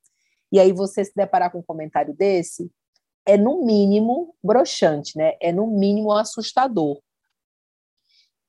[0.51, 2.69] E aí você se deparar com um comentário desse,
[3.25, 5.37] é no mínimo broxante, né?
[5.39, 7.01] É no mínimo assustador.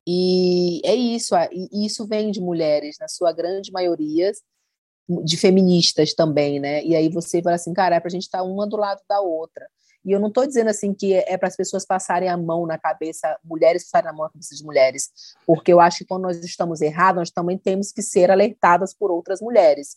[0.05, 1.36] E é isso,
[1.70, 4.32] isso vem de mulheres, na sua grande maioria,
[5.09, 6.82] de feministas também, né?
[6.84, 9.00] E aí você fala assim, cara, é para a gente estar tá uma do lado
[9.09, 9.66] da outra.
[10.05, 12.76] E eu não estou dizendo assim que é para as pessoas passarem a mão na
[12.76, 15.11] cabeça, mulheres passarem a mão na cabeça de mulheres,
[15.46, 19.11] porque eu acho que quando nós estamos errados, nós também temos que ser alertadas por
[19.12, 19.96] outras mulheres.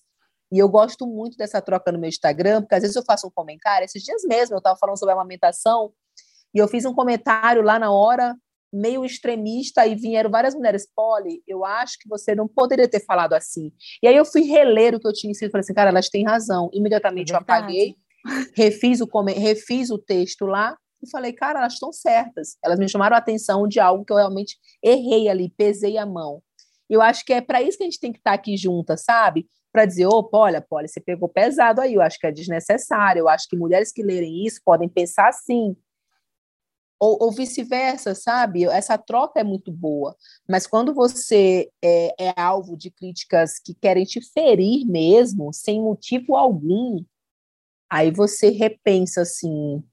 [0.51, 3.31] E eu gosto muito dessa troca no meu Instagram, porque às vezes eu faço um
[3.31, 5.91] comentário, esses dias mesmo eu estava falando sobre amamentação,
[6.53, 8.35] e eu fiz um comentário lá na hora,
[8.75, 13.33] meio extremista e vieram várias mulheres, Polly, eu acho que você não poderia ter falado
[13.33, 13.71] assim.
[14.03, 16.09] E aí eu fui reler o que eu tinha escrito e falei assim, cara, elas
[16.09, 16.69] têm razão.
[16.73, 17.95] Imediatamente é eu apaguei,
[18.53, 22.57] refiz o, refiz o texto lá e falei, cara, elas estão certas.
[22.63, 26.41] Elas me chamaram a atenção de algo que eu realmente errei ali, pesei a mão.
[26.89, 29.03] Eu acho que é para isso que a gente tem que estar tá aqui juntas,
[29.03, 29.47] sabe?
[29.71, 33.29] Para dizer, opa, olha, Polly, você pegou pesado aí, eu acho que é desnecessário, eu
[33.29, 35.75] acho que mulheres que lerem isso podem pensar assim,
[36.99, 38.65] ou, ou vice-versa, sabe?
[38.65, 40.15] Essa troca é muito boa,
[40.47, 46.35] mas quando você é, é alvo de críticas que querem te ferir mesmo, sem motivo
[46.35, 47.03] algum,
[47.89, 49.83] aí você repensa assim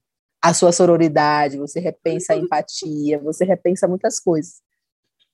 [0.41, 4.61] a sua sororidade, você repensa a empatia, você repensa muitas coisas.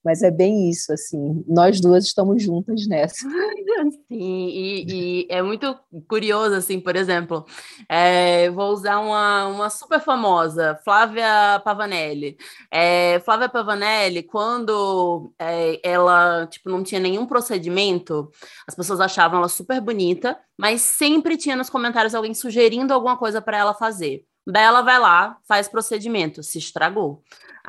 [0.04, 3.28] Mas é bem isso, assim, nós duas estamos juntas nessa.
[4.08, 5.78] Sim, e, e é muito
[6.08, 7.46] curioso, assim, por exemplo,
[7.88, 12.38] é, vou usar uma, uma super famosa, Flávia Pavanelli.
[12.72, 18.32] É, Flávia Pavanelli, quando é, ela, tipo, não tinha nenhum procedimento,
[18.68, 23.42] as pessoas achavam ela super bonita, mas sempre tinha nos comentários alguém sugerindo alguma coisa
[23.42, 24.24] para ela fazer.
[24.48, 27.22] Daí ela vai lá, faz procedimento, se estragou.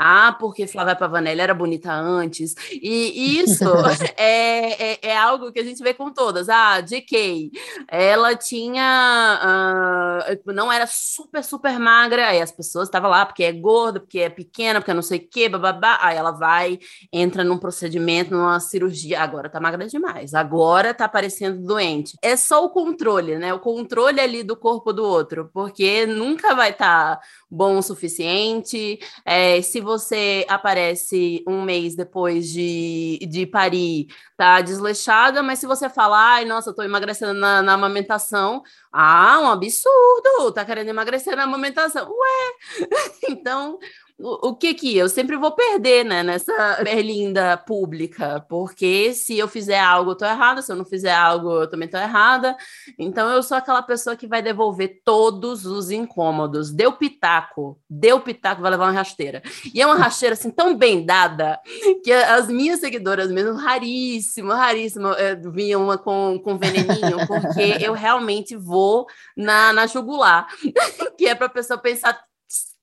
[0.03, 2.55] Ah, porque Flávia Pavanelli era bonita antes.
[2.73, 3.65] E isso
[4.17, 6.49] é, é, é, algo que a gente vê com todas.
[6.49, 7.53] Ah, JK,
[7.87, 10.27] ela tinha.
[10.27, 12.29] Uh, não era super, super magra.
[12.29, 15.29] Aí as pessoas estavam lá porque é gorda, porque é pequena, porque não sei o
[15.29, 15.99] quê, bababá.
[16.01, 16.79] Aí ela vai,
[17.13, 19.21] entra num procedimento, numa cirurgia.
[19.21, 20.33] Agora tá magra demais.
[20.33, 22.17] Agora tá parecendo doente.
[22.23, 23.53] É só o controle, né?
[23.53, 28.99] O controle ali do corpo do outro, porque nunca vai estar tá bom o suficiente.
[29.25, 35.89] É, se você aparece um mês depois de, de parir, tá desleixada, mas se você
[35.89, 41.45] falar, ai, nossa, tô emagrecendo na, na amamentação, ah, um absurdo, tá querendo emagrecer na
[41.45, 42.09] amamentação.
[42.09, 42.89] Ué!
[43.29, 43.79] então,
[44.23, 46.53] o, que que eu sempre vou perder, né, nessa
[46.85, 51.63] berlinda pública, porque se eu fizer algo, eu tô errada, se eu não fizer algo,
[51.63, 52.57] eu também tô errada.
[52.99, 56.71] Então eu sou aquela pessoa que vai devolver todos os incômodos.
[56.71, 59.43] Deu pitaco, deu pitaco, vai levar uma rasteira.
[59.75, 61.59] E é uma rasteira assim tão bem dada
[62.05, 65.09] que as minhas seguidoras mesmo, raríssimo, raríssimo,
[65.53, 69.07] vinham uma com, com veneninho, porque eu realmente vou
[69.37, 70.47] na, na jugular,
[71.17, 72.30] que é para a pessoa pensar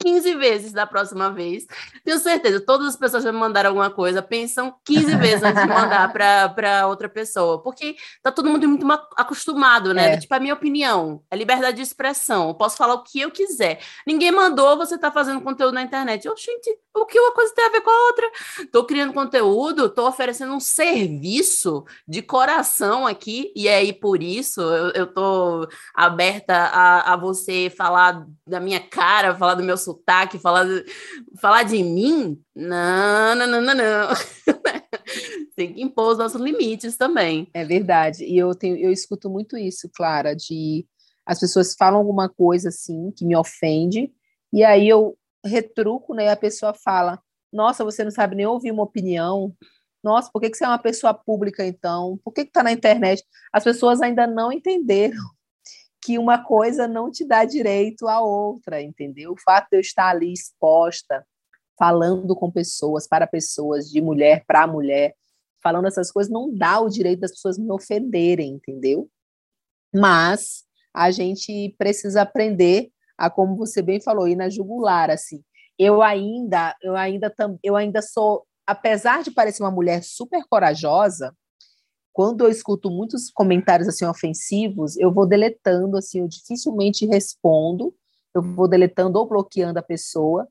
[0.08, 1.68] 15 vezes da próxima vez.
[2.06, 5.68] Tenho certeza, todas as pessoas já me mandaram alguma coisa, pensam 15 vezes antes de
[5.68, 8.88] mandar para outra pessoa, porque tá todo mundo muito
[9.18, 10.14] acostumado, né?
[10.14, 10.18] É.
[10.18, 13.82] Tipo, a minha opinião, é liberdade de expressão, eu posso falar o que eu quiser.
[14.06, 16.30] Ninguém mandou, você tá fazendo conteúdo na internet.
[16.30, 18.32] Oh, gente, o que uma coisa tem a ver com a outra?
[18.72, 24.92] Tô criando conteúdo, tô oferecendo um serviço de coração aqui, e aí por isso eu,
[24.92, 29.97] eu tô aberta a, a você falar da minha cara, falar do meu sotaque,
[30.40, 30.66] falar,
[31.42, 34.08] falar de mim, não, não, não, não, não.
[35.56, 37.50] Tem que impor os nossos limites também.
[37.54, 38.24] É verdade.
[38.24, 40.86] E eu tenho, eu escuto muito isso, Clara, de
[41.26, 44.12] as pessoas falam alguma coisa assim que me ofende,
[44.54, 46.26] e aí eu retruco, né?
[46.26, 47.20] E a pessoa fala:
[47.52, 49.54] Nossa, você não sabe nem ouvir uma opinião.
[50.04, 52.20] Nossa, por que, que você é uma pessoa pública então?
[52.24, 53.24] Por que, que tá na internet?
[53.52, 55.18] As pessoas ainda não entenderam
[56.08, 59.34] que uma coisa não te dá direito à outra, entendeu?
[59.34, 61.28] O fato de eu estar ali exposta,
[61.78, 65.16] falando com pessoas, para pessoas, de mulher para mulher,
[65.62, 69.10] falando essas coisas, não dá o direito das pessoas me ofenderem, entendeu?
[69.94, 75.44] Mas a gente precisa aprender a, como você bem falou, ir na jugular, assim.
[75.78, 81.36] Eu ainda, eu ainda, eu ainda sou, apesar de parecer uma mulher super corajosa,
[82.18, 87.94] quando eu escuto muitos comentários assim ofensivos, eu vou deletando assim, eu dificilmente respondo,
[88.34, 90.48] eu vou deletando ou bloqueando a pessoa,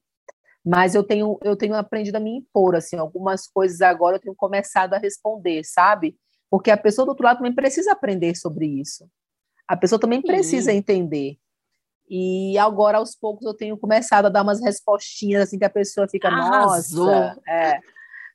[0.65, 4.35] mas eu tenho eu tenho aprendido a me impor assim, algumas coisas agora eu tenho
[4.37, 6.17] começado a responder, sabe?
[6.49, 9.05] Porque a pessoa do outro lado também precisa aprender sobre isso.
[9.67, 10.77] A pessoa também precisa Sim.
[10.77, 11.37] entender.
[12.09, 16.07] E agora, aos poucos, eu tenho começado a dar umas respostinhas assim que a pessoa
[16.07, 17.07] fica, Arrasou.
[17.09, 17.81] nossa, é,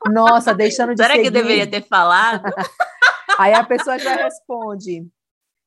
[0.10, 1.22] nossa, deixando de Será seguir.
[1.22, 2.44] que eu deveria ter falado?
[3.38, 5.08] Aí a pessoa já responde,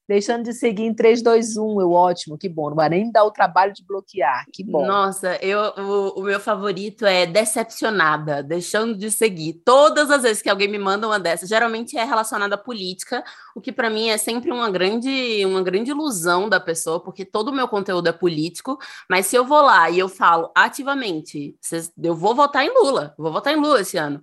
[0.06, 2.68] Deixando de seguir em 3, 2, 1, eu ótimo, que bom.
[2.68, 4.86] Não vai nem dar o trabalho de bloquear, que bom.
[4.86, 9.62] Nossa, eu, o, o, meu favorito é decepcionada, deixando de seguir.
[9.64, 13.24] Todas as vezes que alguém me manda uma dessas, geralmente é relacionada à política,
[13.54, 17.48] o que para mim é sempre uma grande, uma grande ilusão da pessoa, porque todo
[17.48, 18.78] o meu conteúdo é político,
[19.08, 21.56] mas se eu vou lá e eu falo ativamente,
[22.02, 24.20] eu vou votar em Lula, vou votar em Lula esse ano,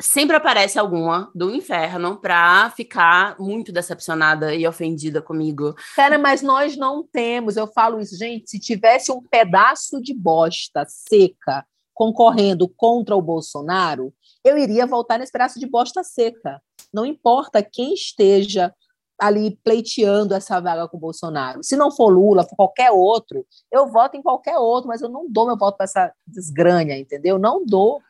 [0.00, 5.74] sempre aparece alguma do inferno para ficar muito decepcionada e ofendida comigo.
[5.96, 10.84] Cara, mas nós não temos, eu falo isso, gente, se tivesse um pedaço de bosta
[10.86, 14.12] seca concorrendo contra o Bolsonaro,
[14.44, 16.62] eu iria voltar nesse pedaço de bosta seca.
[16.92, 18.74] Não importa quem esteja
[19.20, 21.62] ali pleiteando essa vaga com o Bolsonaro.
[21.62, 25.30] Se não for Lula, for qualquer outro, eu voto em qualquer outro, mas eu não
[25.30, 27.38] dou meu voto para essa desgranha, entendeu?
[27.38, 28.00] Não dou.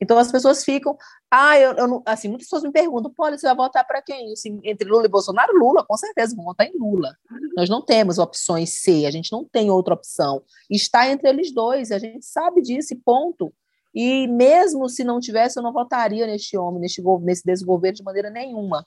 [0.00, 0.96] Então as pessoas ficam,
[1.30, 4.32] ah, eu, eu assim, muitas pessoas me perguntam, pô, você vai votar para quem?
[4.32, 5.52] Assim, entre Lula e Bolsonaro?
[5.58, 7.14] Lula, com certeza, vou votar em Lula.
[7.56, 10.42] Nós não temos opções C, a gente não tem outra opção.
[10.70, 13.52] Está entre eles dois, a gente sabe disso, ponto.
[13.94, 18.30] E mesmo se não tivesse, eu não votaria neste homem, neste, nesse desgoverno de maneira
[18.30, 18.86] nenhuma.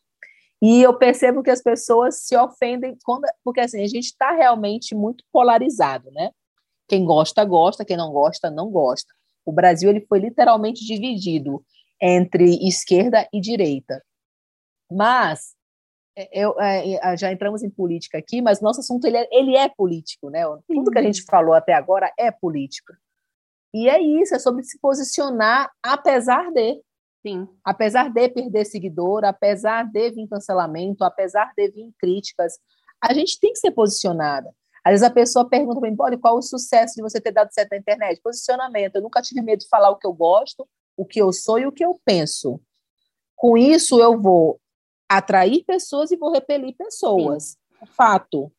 [0.62, 4.96] E eu percebo que as pessoas se ofendem, quando, porque assim, a gente está realmente
[4.96, 6.32] muito polarizado, né?
[6.88, 9.14] Quem gosta, gosta, quem não gosta, não gosta.
[9.46, 11.64] O Brasil ele foi literalmente dividido
[12.02, 14.04] entre esquerda e direita.
[14.92, 15.56] Mas
[16.16, 19.56] é, eu, é, é, já entramos em política aqui, mas nosso assunto ele é, ele
[19.56, 20.44] é político, né?
[20.68, 22.94] Tudo que a gente falou até agora é político.
[23.74, 26.82] E é isso, é sobre se posicionar apesar de.
[27.26, 27.48] Sim.
[27.64, 32.60] Apesar de perder seguidor, apesar de vir cancelamento, apesar de vir críticas,
[33.02, 34.54] a gente tem que ser posicionada.
[34.84, 37.54] Às vezes a pessoa pergunta para mim, olha, qual o sucesso de você ter dado
[37.54, 38.22] certo na internet?
[38.22, 38.96] Posicionamento.
[38.96, 40.68] Eu nunca tive medo de falar o que eu gosto,
[40.98, 42.60] o que eu sou e o que eu penso.
[43.36, 44.60] Com isso, eu vou
[45.08, 47.44] atrair pessoas e vou repelir pessoas.
[47.44, 47.86] Sim.
[47.88, 48.52] Fato.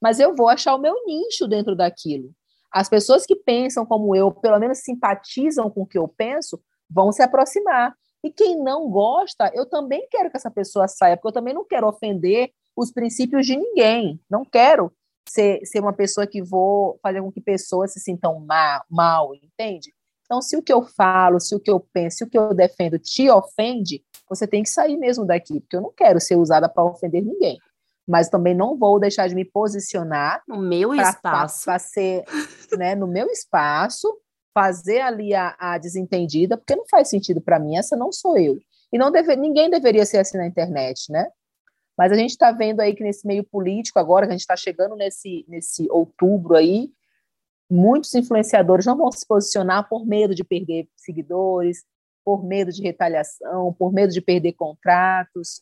[0.00, 2.32] Mas eu vou achar o meu nicho dentro daquilo.
[2.72, 6.60] As pessoas que pensam como eu, pelo menos simpatizam com o que eu penso,
[6.90, 7.94] vão se aproximar.
[8.22, 11.64] E quem não gosta, eu também quero que essa pessoa saia, porque eu também não
[11.64, 14.20] quero ofender os princípios de ninguém.
[14.28, 14.92] Não quero
[15.30, 19.92] ser, ser uma pessoa que vou fazer com que pessoas se sintam mal, mal, entende?
[20.24, 22.52] Então, se o que eu falo, se o que eu penso, se o que eu
[22.52, 26.68] defendo te ofende, você tem que sair mesmo daqui, porque eu não quero ser usada
[26.68, 27.58] para ofender ninguém.
[28.06, 32.24] Mas também não vou deixar de me posicionar no meu pra, espaço, para ser,
[32.76, 34.06] né, no meu espaço,
[34.52, 37.76] fazer ali a, a desentendida, porque não faz sentido para mim.
[37.76, 38.58] Essa não sou eu.
[38.92, 41.26] E não deve, ninguém deveria ser assim na internet, né?
[41.98, 44.56] Mas a gente está vendo aí que nesse meio político, agora que a gente está
[44.56, 46.92] chegando nesse, nesse outubro aí,
[47.68, 51.84] muitos influenciadores não vão se posicionar por medo de perder seguidores,
[52.24, 55.60] por medo de retaliação, por medo de perder contratos.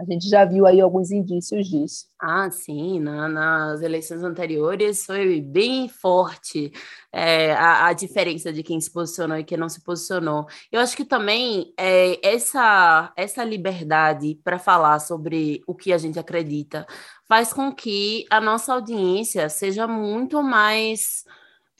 [0.00, 2.06] A gente já viu aí alguns indícios disso.
[2.20, 6.72] Ah, sim, na, nas eleições anteriores foi bem forte
[7.12, 10.46] é, a, a, diferença de quem se posicionou e quem não se posicionou.
[10.72, 16.18] Eu acho que também é, essa, essa liberdade para falar sobre o que a gente
[16.18, 16.86] acredita
[17.28, 21.24] faz com que a nossa audiência seja muito mais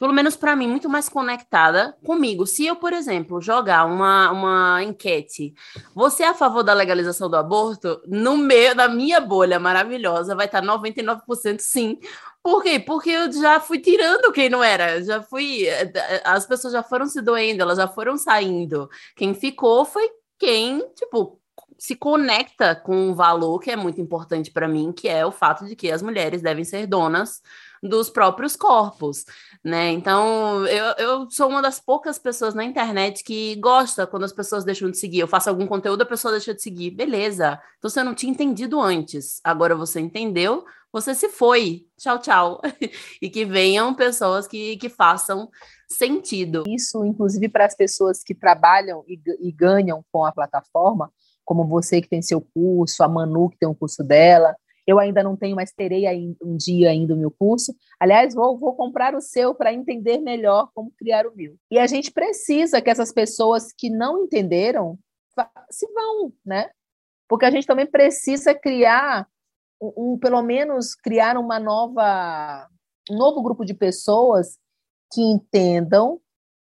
[0.03, 2.45] pelo menos para mim, muito mais conectada comigo.
[2.45, 5.53] Se eu, por exemplo, jogar uma, uma enquete,
[5.95, 8.01] você é a favor da legalização do aborto?
[8.05, 11.97] No meio da minha bolha maravilhosa vai estar 99% sim.
[12.43, 12.81] Por quê?
[12.81, 15.67] Porque eu já fui tirando quem não era, já fui.
[16.25, 18.89] As pessoas já foram se doendo, elas já foram saindo.
[19.15, 21.39] Quem ficou foi quem, tipo,
[21.77, 25.65] se conecta com um valor que é muito importante para mim, que é o fato
[25.65, 27.41] de que as mulheres devem ser donas
[27.83, 29.25] dos próprios corpos,
[29.63, 29.91] né?
[29.91, 34.63] Então, eu, eu sou uma das poucas pessoas na internet que gosta quando as pessoas
[34.63, 35.19] deixam de seguir.
[35.19, 36.91] Eu faço algum conteúdo, a pessoa deixa de seguir.
[36.91, 37.59] Beleza.
[37.77, 39.41] Então, você não tinha entendido antes.
[39.43, 40.63] Agora você entendeu,
[40.93, 41.85] você se foi.
[41.97, 42.61] Tchau, tchau.
[43.21, 45.49] e que venham pessoas que, que façam
[45.89, 46.63] sentido.
[46.67, 51.11] Isso, inclusive, para as pessoas que trabalham e, e ganham com a plataforma,
[51.43, 54.55] como você que tem seu curso, a Manu que tem um curso dela,
[54.85, 56.05] eu ainda não tenho, mas terei
[56.41, 57.73] um dia ainda o meu curso.
[57.99, 61.55] Aliás, vou, vou comprar o seu para entender melhor como criar o meu.
[61.71, 64.97] E a gente precisa que essas pessoas que não entenderam
[65.69, 66.69] se vão, né?
[67.27, 69.27] Porque a gente também precisa criar
[69.81, 72.67] um, um pelo menos criar uma nova
[73.09, 74.57] um novo grupo de pessoas
[75.11, 76.19] que entendam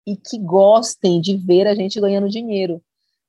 [0.08, 2.82] e que gostem de ver a gente ganhando dinheiro.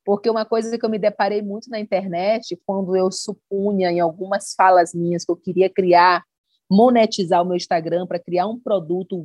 [0.05, 4.53] Porque uma coisa que eu me deparei muito na internet, quando eu supunha em algumas
[4.53, 6.23] falas minhas que eu queria criar,
[6.69, 9.23] monetizar o meu Instagram para criar um produto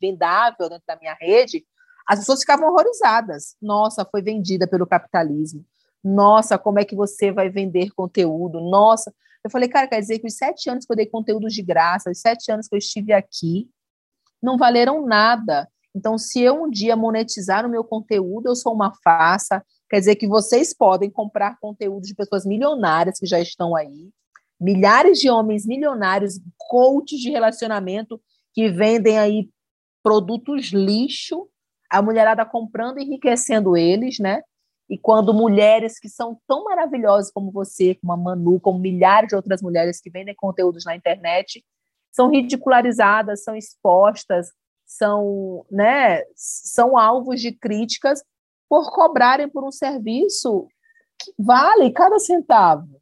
[0.00, 1.64] vendável dentro da minha rede,
[2.06, 3.54] as pessoas ficavam horrorizadas.
[3.60, 5.64] Nossa, foi vendida pelo capitalismo.
[6.02, 8.60] Nossa, como é que você vai vender conteúdo?
[8.60, 9.12] Nossa.
[9.44, 12.10] Eu falei, cara, quer dizer que os sete anos que eu dei conteúdo de graça,
[12.10, 13.68] os sete anos que eu estive aqui,
[14.42, 15.68] não valeram nada.
[15.94, 19.64] Então, se eu um dia monetizar o meu conteúdo, eu sou uma farsa.
[19.88, 24.10] Quer dizer que vocês podem comprar conteúdo de pessoas milionárias que já estão aí,
[24.60, 28.20] milhares de homens milionários, coaches de relacionamento
[28.52, 29.48] que vendem aí
[30.02, 31.48] produtos lixo
[31.90, 34.42] a mulherada comprando e enriquecendo eles, né?
[34.90, 39.36] E quando mulheres que são tão maravilhosas como você, como a Manu, como milhares de
[39.36, 41.64] outras mulheres que vendem conteúdos na internet,
[42.10, 44.48] são ridicularizadas, são expostas,
[44.84, 48.22] são, né, são alvos de críticas
[48.68, 50.68] por cobrarem por um serviço
[51.18, 53.00] que vale cada centavo.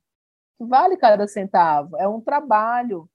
[0.58, 1.96] Vale cada centavo.
[1.98, 3.08] É um trabalho.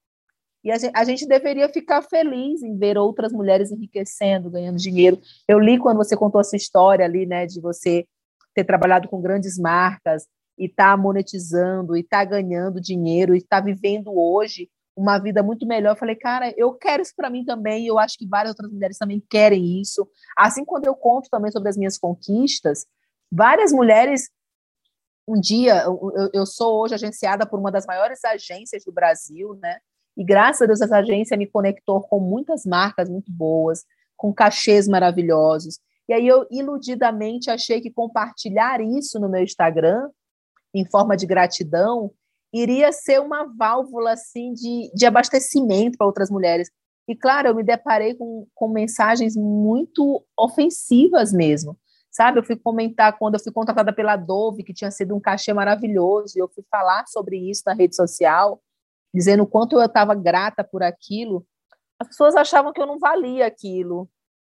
[0.63, 5.19] E a gente, a gente, deveria ficar feliz em ver outras mulheres enriquecendo, ganhando dinheiro.
[5.47, 8.05] Eu li quando você contou essa história ali, né, de você
[8.53, 10.27] ter trabalhado com grandes marcas
[10.57, 15.17] e estar tá monetizando e estar tá ganhando dinheiro e estar tá vivendo hoje uma
[15.17, 15.91] vida muito melhor.
[15.91, 17.85] Eu falei, cara, eu quero isso para mim também.
[17.85, 20.07] Eu acho que várias outras mulheres também querem isso.
[20.37, 22.85] Assim, quando eu conto também sobre as minhas conquistas,
[23.31, 24.29] várias mulheres
[25.27, 29.77] um dia, eu, eu, sou hoje agenciada por uma das maiores agências do Brasil, né?
[30.17, 33.85] E graças a Deus essa agência me conectou com muitas marcas muito boas,
[34.17, 35.79] com cachês maravilhosos.
[36.09, 40.09] E aí eu iludidamente achei que compartilhar isso no meu Instagram,
[40.73, 42.11] em forma de gratidão,
[42.53, 46.69] iria ser uma válvula assim de, de abastecimento para outras mulheres.
[47.07, 51.77] E claro, eu me deparei com, com mensagens muito ofensivas mesmo.
[52.11, 55.53] Sabe, eu fui comentar quando eu fui contratada pela Dove, que tinha sido um cachê
[55.53, 58.61] maravilhoso, e eu fui falar sobre isso na rede social
[59.13, 61.45] dizendo o quanto eu estava grata por aquilo,
[61.99, 64.09] as pessoas achavam que eu não valia aquilo,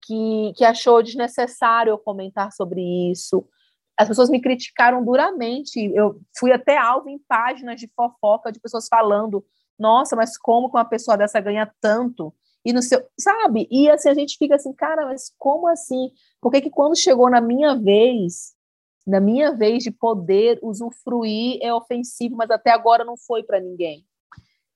[0.06, 2.82] que, que achou desnecessário eu comentar sobre
[3.12, 3.48] isso.
[3.98, 5.80] As pessoas me criticaram duramente.
[5.94, 9.46] Eu fui até alvo em páginas de fofoca de pessoas falando:
[9.78, 12.34] nossa, mas como que uma pessoa dessa ganha tanto?
[12.66, 13.68] E no seu, sabe?
[13.70, 16.12] E assim a gente fica assim, cara, mas como assim?
[16.42, 18.54] Por que, que quando chegou na minha vez,
[19.06, 24.06] na minha vez de poder usufruir é ofensivo, mas até agora não foi para ninguém?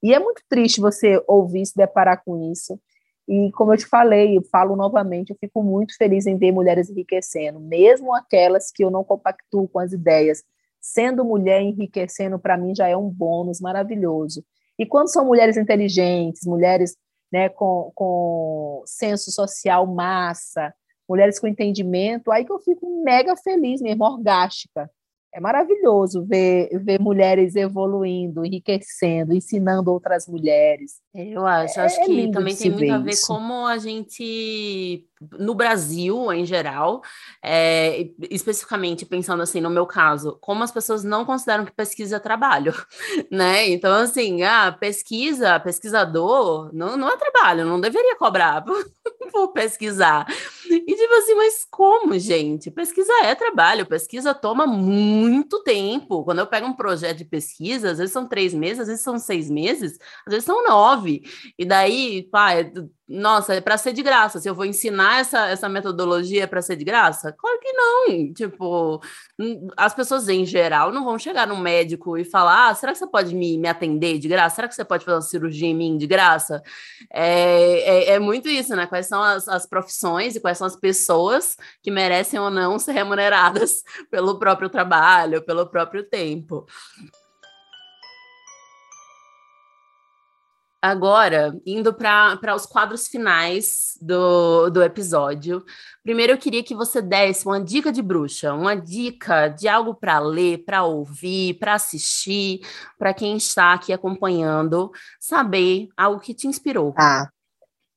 [0.04, 2.80] E é muito triste você ouvir se deparar com isso.
[3.28, 6.90] E como eu te falei, eu falo novamente, eu fico muito feliz em ver mulheres
[6.90, 10.44] enriquecendo, mesmo aquelas que eu não compactuo com as ideias.
[10.80, 14.44] Sendo mulher enriquecendo, para mim já é um bônus maravilhoso.
[14.80, 16.96] E quando são mulheres inteligentes, mulheres
[17.32, 20.74] né, com, com senso social massa,
[21.10, 24.90] mulheres com entendimento, aí que eu fico mega feliz mesmo, orgástica
[25.34, 31.00] é maravilhoso ver, ver mulheres evoluindo, enriquecendo, ensinando outras mulheres.
[31.14, 35.06] Eu acho, é, acho que também tem muito a ver como a gente,
[35.38, 37.02] no Brasil em geral,
[37.44, 42.20] é, especificamente pensando assim, no meu caso, como as pessoas não consideram que pesquisa é
[42.20, 42.74] trabalho,
[43.32, 43.68] né?
[43.70, 48.64] Então, assim, a pesquisa, pesquisador, não, não é trabalho, não deveria cobrar
[49.32, 50.26] por pesquisar.
[50.70, 52.70] E tipo assim, mas como, gente?
[52.72, 56.24] Pesquisa é trabalho, pesquisa toma muito tempo.
[56.24, 59.18] Quando eu pego um projeto de pesquisa, às vezes são três meses, às vezes são
[59.18, 61.24] seis meses, às vezes são nove.
[61.58, 62.52] E daí, pá,
[63.08, 64.40] nossa, é para ser de graça.
[64.40, 67.32] Se eu vou ensinar essa, essa metodologia é para ser de graça?
[67.32, 68.34] Claro que não.
[68.34, 69.02] Tipo,
[69.78, 73.08] as pessoas em geral não vão chegar no médico e falar: ah, será que você
[73.08, 74.56] pode me, me atender de graça?
[74.56, 76.62] Será que você pode fazer uma cirurgia em mim de graça?
[77.10, 78.86] É, é, é muito isso, né?
[78.86, 82.92] Quais são as, as profissões e quais são as pessoas que merecem ou não ser
[82.92, 86.66] remuneradas pelo próprio trabalho, pelo próprio tempo.
[90.80, 95.66] Agora, indo para os quadros finais do, do episódio,
[96.04, 100.20] primeiro eu queria que você desse uma dica de bruxa, uma dica de algo para
[100.20, 102.62] ler, para ouvir, para assistir,
[102.98, 106.94] para quem está aqui acompanhando, saber algo que te inspirou.
[106.96, 107.28] Ah,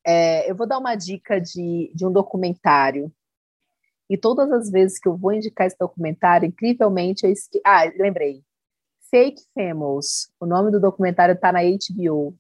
[0.07, 3.13] é, eu vou dar uma dica de, de um documentário.
[4.09, 7.61] E todas as vezes que eu vou indicar esse documentário, incrivelmente eu esque...
[7.65, 8.43] Ah, lembrei.
[9.11, 10.33] Fake Famous.
[10.41, 12.40] O nome do documentário está na HBO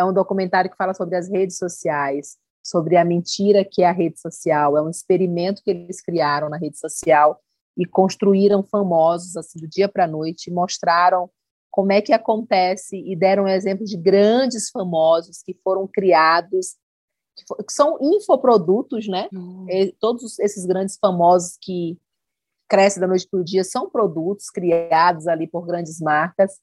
[0.00, 3.92] é um documentário que fala sobre as redes sociais, sobre a mentira que é a
[3.92, 4.76] rede social.
[4.76, 7.40] É um experimento que eles criaram na rede social
[7.76, 11.30] e construíram famosos assim do dia para a noite, mostraram
[11.70, 16.76] como é que acontece e deram exemplos de grandes famosos que foram criados,
[17.36, 19.28] que, for, que são infoprodutos, né?
[19.32, 19.66] Uhum.
[19.68, 21.96] E, todos esses grandes famosos que
[22.68, 26.58] cresce da noite para o dia são produtos criados ali por grandes marcas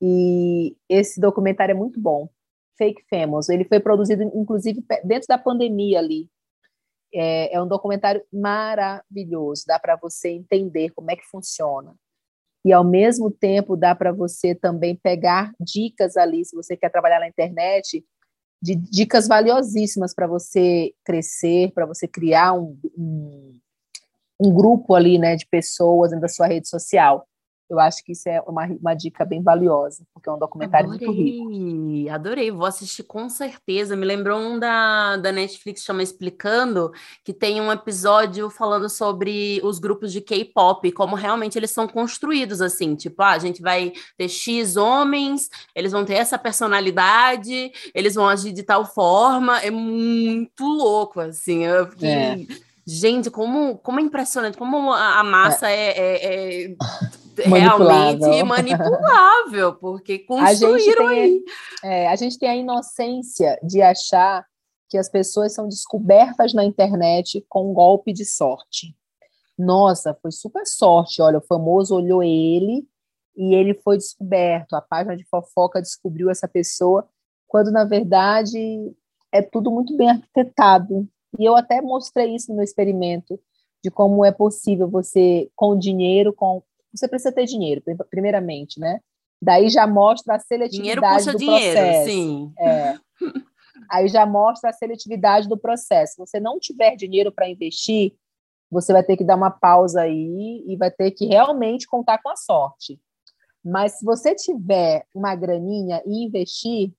[0.00, 2.28] e esse documentário é muito bom.
[2.80, 6.26] Fake Famous, ele foi produzido inclusive dentro da pandemia ali.
[7.12, 11.94] É, é um documentário maravilhoso, dá para você entender como é que funciona.
[12.64, 17.20] E ao mesmo tempo dá para você também pegar dicas ali, se você quer trabalhar
[17.20, 18.02] na internet,
[18.62, 23.58] de dicas valiosíssimas para você crescer, para você criar um, um,
[24.40, 27.26] um grupo ali, né, de pessoas dentro da sua rede social.
[27.70, 31.06] Eu acho que isso é uma, uma dica bem valiosa, porque é um documentário adorei,
[31.06, 32.10] muito rico.
[32.10, 33.96] Adorei, vou assistir com certeza.
[33.96, 36.90] Me lembrou um da, da Netflix chama Explicando,
[37.24, 42.60] que tem um episódio falando sobre os grupos de K-pop, como realmente eles são construídos
[42.60, 42.96] assim.
[42.96, 48.28] Tipo, ah, a gente vai ter X homens, eles vão ter essa personalidade, eles vão
[48.28, 49.60] agir de tal forma.
[49.60, 51.64] É muito louco, assim.
[51.64, 52.08] Eu fiquei.
[52.08, 52.69] É.
[52.92, 56.74] Gente, como, como é impressionante, como a, massa é, é, é, é
[57.46, 61.44] realmente manipulável, porque construíram a aí.
[61.84, 64.44] É, a gente tem a inocência de achar
[64.88, 68.92] que as pessoas são descobertas na internet com um golpe de sorte.
[69.56, 71.22] Nossa, foi super sorte.
[71.22, 72.84] Olha, o famoso olhou ele
[73.36, 74.74] e ele foi descoberto.
[74.74, 77.08] A página de fofoca descobriu essa pessoa,
[77.46, 78.58] quando na verdade
[79.30, 81.08] é tudo muito bem arquitetado.
[81.38, 83.38] E eu até mostrei isso no meu experimento
[83.82, 86.62] de como é possível você, com dinheiro, com
[86.92, 89.00] você precisa ter dinheiro, primeiramente, né?
[89.40, 92.10] Daí já mostra a seletividade do dinheiro, processo.
[92.10, 92.52] Sim.
[92.58, 92.94] É.
[93.88, 96.14] Aí já mostra a seletividade do processo.
[96.14, 98.14] Se você não tiver dinheiro para investir,
[98.70, 102.28] você vai ter que dar uma pausa aí e vai ter que realmente contar com
[102.28, 103.00] a sorte.
[103.64, 106.92] Mas se você tiver uma graninha e investir,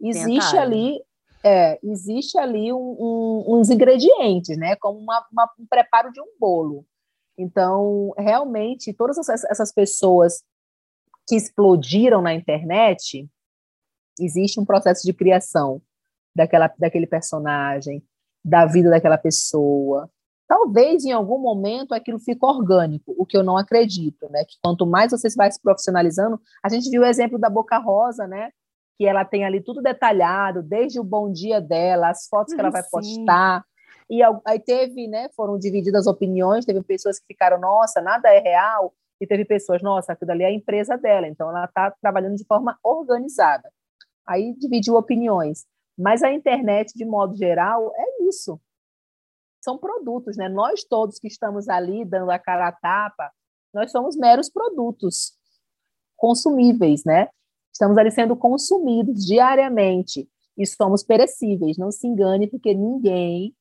[0.00, 1.00] existe ali,
[1.44, 4.76] é, existe ali um, um, uns ingredientes, né?
[4.76, 6.86] Como uma, uma, um preparo de um bolo.
[7.36, 10.42] Então, realmente, todas essas pessoas
[11.28, 13.28] que explodiram na internet,
[14.18, 15.82] existe um processo de criação
[16.34, 18.02] daquela, daquele personagem,
[18.42, 20.08] da vida daquela pessoa.
[20.46, 24.44] Talvez em algum momento aquilo fique orgânico, o que eu não acredito, né?
[24.44, 28.26] Que quanto mais você vai se profissionalizando, a gente viu o exemplo da Boca Rosa,
[28.26, 28.50] né?
[28.98, 32.70] Que ela tem ali tudo detalhado, desde o bom dia dela, as fotos que ela
[32.70, 32.90] vai sim.
[32.90, 33.64] postar,
[34.08, 38.94] e aí teve, né, foram divididas opiniões, teve pessoas que ficaram, nossa, nada é real,
[39.20, 42.44] e teve pessoas, nossa, aquilo ali é a empresa dela, então ela está trabalhando de
[42.44, 43.70] forma organizada.
[44.26, 45.64] Aí dividiu opiniões.
[45.96, 48.60] Mas a internet, de modo geral, é isso.
[49.62, 50.48] São produtos, né?
[50.48, 53.30] Nós todos que estamos ali dando a cara a tapa,
[53.72, 55.32] nós somos meros produtos
[56.16, 57.28] consumíveis, né?
[57.74, 61.76] Estamos ali sendo consumidos diariamente e somos perecíveis.
[61.76, 63.52] Não se engane, porque ninguém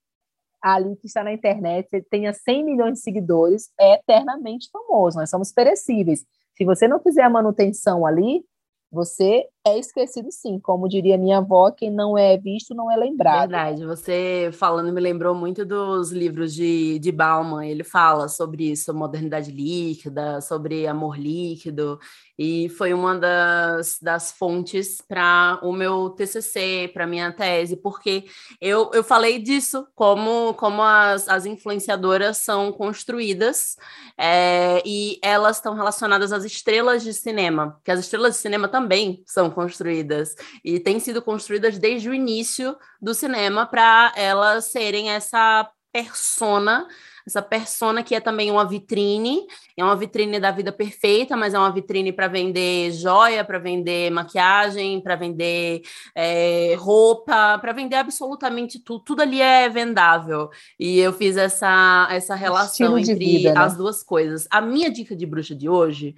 [0.62, 5.18] ali que está na internet, tenha 100 milhões de seguidores, é eternamente famoso.
[5.18, 6.26] Nós somos perecíveis.
[6.56, 8.46] Se você não fizer a manutenção ali,
[8.90, 13.50] você é esquecido sim, como diria minha avó, quem não é visto não é lembrado.
[13.50, 18.94] Verdade, você falando me lembrou muito dos livros de, de Bauman, ele fala sobre isso,
[18.94, 21.98] modernidade líquida, sobre amor líquido,
[22.38, 28.26] e foi uma das, das fontes para o meu TCC, para minha tese, porque
[28.60, 33.78] eu, eu falei disso, como, como as, as influenciadoras são construídas,
[34.18, 39.24] é, e elas estão relacionadas às estrelas de cinema, que as estrelas de cinema também
[39.26, 45.70] são construídas, e têm sido construídas desde o início do cinema para elas serem essa
[45.92, 46.88] persona
[47.26, 49.46] essa persona que é também uma vitrine,
[49.78, 54.12] é uma vitrine da vida perfeita, mas é uma vitrine para vender joia, para vender
[54.12, 55.82] maquiagem, para vender
[56.16, 59.04] é, roupa, para vender absolutamente tudo.
[59.06, 60.50] Tudo ali é vendável.
[60.78, 63.62] E eu fiz essa, essa relação entre vida, né?
[63.62, 64.46] as duas coisas.
[64.52, 66.16] A minha dica de bruxa de hoje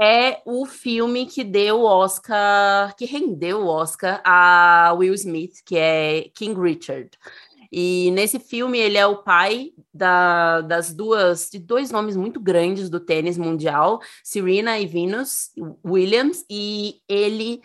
[0.00, 5.76] é o filme que deu o Oscar, que rendeu o Oscar a Will Smith, que
[5.76, 7.10] é King Richard.
[7.70, 12.88] E nesse filme ele é o pai da, das duas, de dois nomes muito grandes
[12.88, 15.50] do tênis mundial, Serena e Venus
[15.84, 17.60] Williams, e ele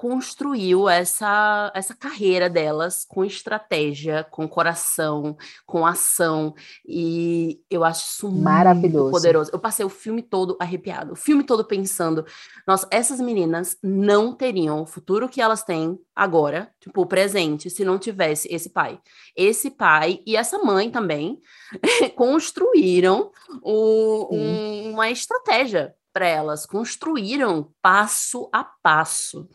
[0.00, 5.36] construiu essa, essa carreira delas com estratégia, com coração,
[5.66, 6.54] com ação,
[6.88, 9.50] e eu acho isso maravilhoso, poderoso.
[9.52, 12.24] Eu passei o filme todo arrepiado, o filme todo pensando,
[12.66, 17.84] nossa, essas meninas não teriam o futuro que elas têm agora, tipo, o presente, se
[17.84, 18.98] não tivesse esse pai.
[19.36, 21.38] Esse pai e essa mãe também
[22.16, 23.30] construíram
[23.62, 29.46] o, um, uma estratégia para elas, construíram passo a passo.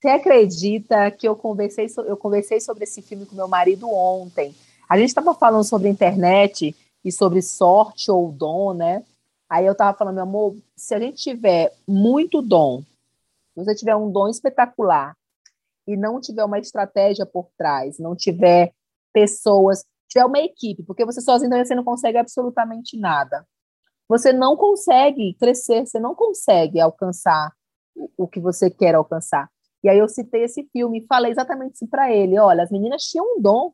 [0.00, 4.54] Você acredita que eu conversei, eu conversei sobre esse filme com meu marido ontem?
[4.88, 6.74] A gente estava falando sobre internet
[7.04, 9.04] e sobre sorte ou dom, né?
[9.46, 12.80] Aí eu tava falando, meu amor, se a gente tiver muito dom,
[13.52, 15.14] se você tiver um dom espetacular
[15.86, 18.72] e não tiver uma estratégia por trás, não tiver
[19.12, 23.46] pessoas, tiver uma equipe, porque você sozinho você não consegue absolutamente nada.
[24.08, 27.52] Você não consegue crescer, você não consegue alcançar
[28.16, 29.50] o que você quer alcançar.
[29.82, 32.38] E aí eu citei esse filme e falei exatamente isso para ele.
[32.38, 33.72] Olha, as meninas tinham um dom,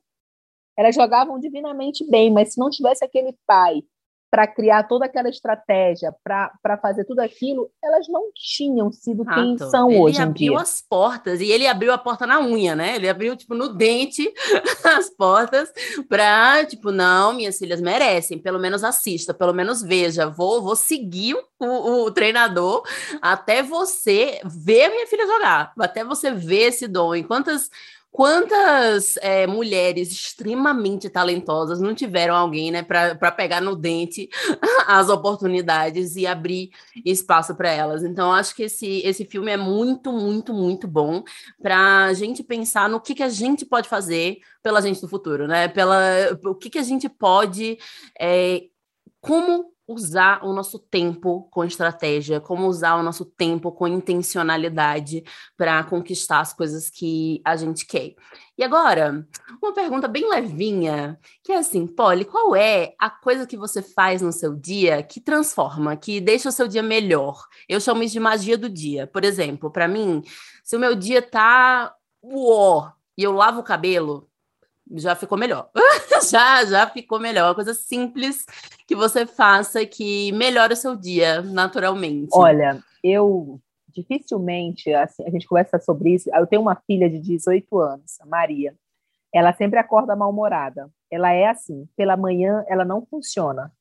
[0.77, 3.83] elas jogavam divinamente bem, mas se não tivesse aquele pai
[4.31, 9.41] para criar toda aquela estratégia, para fazer tudo aquilo, elas não tinham sido Rato.
[9.41, 10.47] quem são ele hoje em dia.
[10.49, 12.97] Ele abriu as portas, e ele abriu a porta na unha, né?
[12.97, 14.33] Ele abriu, tipo, no dente
[14.85, 15.73] as portas
[16.09, 21.37] para, tipo, não, minhas filhas merecem, pelo menos assista, pelo menos veja, vou, vou seguir
[21.59, 22.83] o, o treinador
[23.23, 27.15] até você ver a minha filha jogar, até você ver esse dom.
[27.15, 27.71] E quantas
[28.11, 34.29] Quantas é, mulheres extremamente talentosas não tiveram alguém né, para pegar no dente
[34.89, 36.71] as oportunidades e abrir
[37.05, 38.03] espaço para elas?
[38.03, 41.23] Então, acho que esse, esse filme é muito, muito, muito bom
[41.61, 45.47] para a gente pensar no que, que a gente pode fazer pela gente do futuro,
[45.47, 45.69] né?
[45.69, 46.01] Pela,
[46.45, 47.79] o que, que a gente pode.
[48.19, 48.63] É,
[49.21, 55.23] como usar o nosso tempo com estratégia, como usar o nosso tempo com intencionalidade
[55.57, 58.15] para conquistar as coisas que a gente quer.
[58.59, 59.27] E agora,
[59.63, 64.21] uma pergunta bem levinha, que é assim, Polly, qual é a coisa que você faz
[64.23, 67.45] no seu dia que transforma, que deixa o seu dia melhor?
[67.69, 69.07] Eu chamo isso de magia do dia.
[69.07, 70.23] Por exemplo, para mim,
[70.65, 74.29] se o meu dia tá uó, e eu lavo o cabelo,
[74.95, 75.71] já ficou melhor.
[76.31, 77.49] já, já ficou melhor.
[77.49, 78.45] Uma coisa simples
[78.87, 82.31] que você faça que melhore o seu dia naturalmente.
[82.33, 86.31] Olha, eu dificilmente, assim, a gente conversa sobre isso.
[86.35, 88.75] Eu tenho uma filha de 18 anos, a Maria.
[89.35, 90.91] Ela sempre acorda mal-humorada.
[91.11, 93.73] Ela é assim, pela manhã ela não funciona.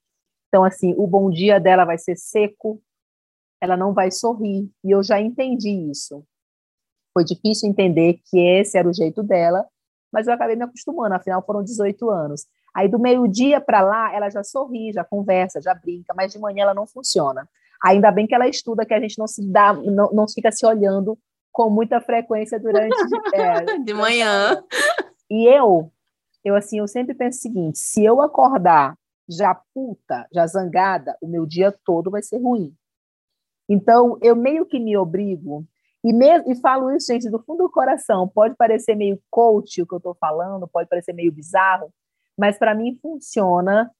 [0.47, 2.81] Então, assim, o bom dia dela vai ser seco,
[3.61, 4.69] ela não vai sorrir.
[4.83, 6.25] E eu já entendi isso.
[7.13, 9.65] Foi difícil entender que esse era o jeito dela,
[10.15, 12.45] mas eu acabei me acostumando, afinal foram 18 anos.
[12.73, 16.61] Aí do meio-dia para lá, ela já sorri, já conversa, já brinca, mas de manhã
[16.61, 17.45] ela não funciona.
[17.83, 20.65] Ainda bem que ela estuda, que a gente não se dá, não, não fica se
[20.65, 21.19] olhando
[21.51, 22.95] com muita frequência durante
[23.35, 24.63] é, de manhã.
[25.29, 25.91] E eu,
[26.45, 28.97] eu assim, eu sempre penso o seguinte: se eu acordar
[29.27, 32.73] já puta, já zangada, o meu dia todo vai ser ruim.
[33.67, 35.65] Então, eu meio que me obrigo
[36.05, 38.27] e, mesmo, e falo isso, gente, do fundo do coração.
[38.27, 41.91] Pode parecer meio coach o que eu estou falando, pode parecer meio bizarro,
[42.37, 43.91] mas para mim funciona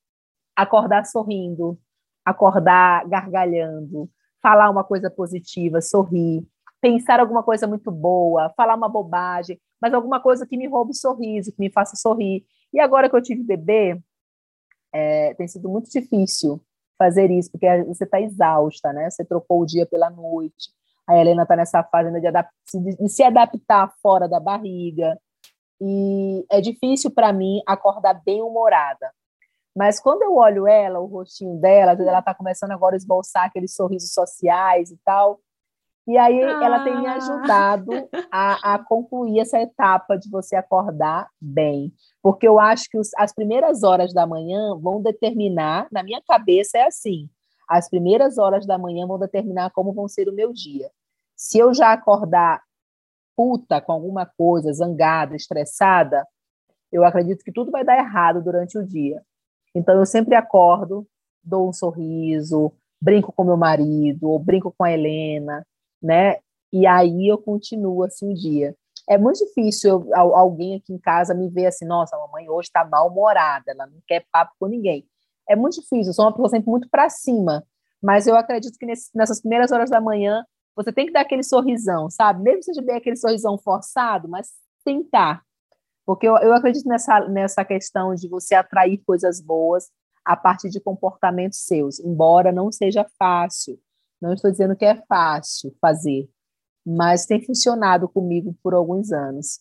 [0.56, 1.80] acordar sorrindo,
[2.23, 4.07] acordar gargalhando,
[4.40, 6.48] falar uma coisa positiva, sorrir,
[6.80, 10.95] pensar alguma coisa muito boa, falar uma bobagem, mas alguma coisa que me roube o
[10.95, 12.45] sorriso, que me faça sorrir.
[12.72, 13.99] E agora que eu tive bebê,
[14.94, 16.61] é, tem sido muito difícil
[16.99, 19.10] fazer isso, porque você está exausta, né?
[19.10, 20.69] Você trocou o dia pela noite,
[21.07, 25.18] a Helena está nessa fase de, de, se adaptar fora da barriga.
[25.80, 29.11] E é difícil para mim acordar bem humorada.
[29.76, 33.76] Mas quando eu olho ela, o rostinho dela, ela está começando agora a esboçar aqueles
[33.76, 35.40] sorrisos sociais e tal.
[36.07, 36.64] E aí ah.
[36.64, 37.15] ela tem me ah.
[37.15, 37.91] ajudado
[38.32, 41.91] a, a, concluir essa etapa de você acordar bem.
[42.22, 46.77] Porque eu acho que os, as primeiras horas da manhã vão determinar, na minha cabeça
[46.77, 47.27] é assim,
[47.68, 50.90] as primeiras horas da manhã vão determinar como vão ser o meu dia.
[51.36, 52.62] Se eu já acordar
[53.36, 56.26] puta com alguma coisa, zangada, estressada,
[56.91, 59.22] eu acredito que tudo vai dar errado durante o dia.
[59.74, 61.06] Então eu sempre acordo,
[61.44, 62.72] dou um sorriso,
[63.02, 65.66] brinco com meu marido, ou brinco com a Helena,
[66.02, 66.38] né?
[66.72, 68.76] E aí eu continuo assim o dia.
[69.07, 72.70] É muito difícil eu, alguém aqui em casa me ver assim, nossa, a mamãe hoje
[72.70, 75.06] está mal-humorada, ela não quer papo com ninguém
[75.48, 76.10] é muito difícil.
[76.10, 77.64] Eu sou uma pessoa sempre muito para cima,
[78.02, 80.44] mas eu acredito que nesse, nessas primeiras horas da manhã
[80.76, 82.43] você tem que dar aquele sorrisão, sabe?
[82.43, 84.52] Mesmo que seja bem aquele sorrisão forçado, mas
[84.84, 85.43] tentar.
[86.06, 89.89] Porque eu, eu acredito nessa, nessa questão de você atrair coisas boas
[90.23, 93.80] a partir de comportamentos seus, embora não seja fácil.
[94.22, 96.30] Não estou dizendo que é fácil fazer,
[96.85, 99.60] mas tem funcionado comigo por alguns anos.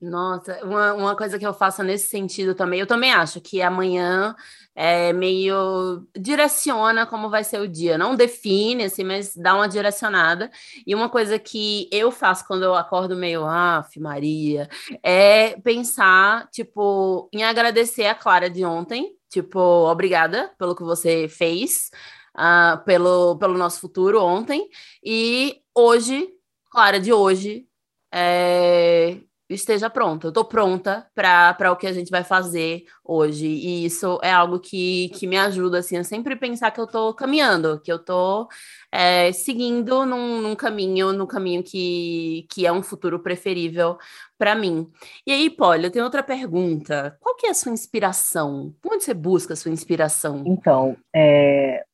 [0.00, 4.36] Nossa, uma, uma coisa que eu faço nesse sentido também, eu também acho que amanhã
[4.74, 10.50] é meio direciona como vai ser o dia, não define, assim, mas dá uma direcionada.
[10.86, 14.68] E uma coisa que eu faço quando eu acordo meio, af, Maria,
[15.02, 21.90] é pensar, tipo, em agradecer a Clara de ontem, tipo, obrigada pelo que você fez,
[22.36, 24.68] uh, pelo, pelo nosso futuro ontem,
[25.02, 26.28] e hoje,
[26.70, 27.66] Clara de hoje,
[28.12, 29.18] é,
[29.48, 30.26] esteja pronta.
[30.26, 33.46] Eu tô pronta para o que a gente vai fazer hoje.
[33.46, 37.14] E isso é algo que, que me ajuda, assim, a sempre pensar que eu tô
[37.14, 38.48] caminhando, que eu tô
[38.90, 43.96] é, seguindo num, num, caminho, no caminho que, que é um futuro preferível
[44.36, 44.90] para mim.
[45.26, 47.16] E aí, Polly, eu tenho outra pergunta.
[47.20, 48.74] Qual que é a sua inspiração?
[48.84, 50.42] Onde você busca a sua inspiração?
[50.44, 51.84] Então, é,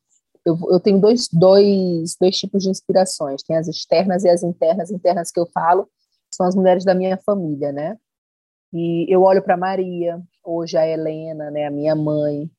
[0.45, 3.43] eu, eu tenho dois, dois, dois tipos de inspirações.
[3.43, 4.91] Tem as externas e as internas.
[4.91, 5.89] Internas que eu falo
[6.33, 7.97] são as mulheres da minha família, né?
[8.73, 12.51] E eu olho para Maria, hoje a Helena, né, a minha mãe,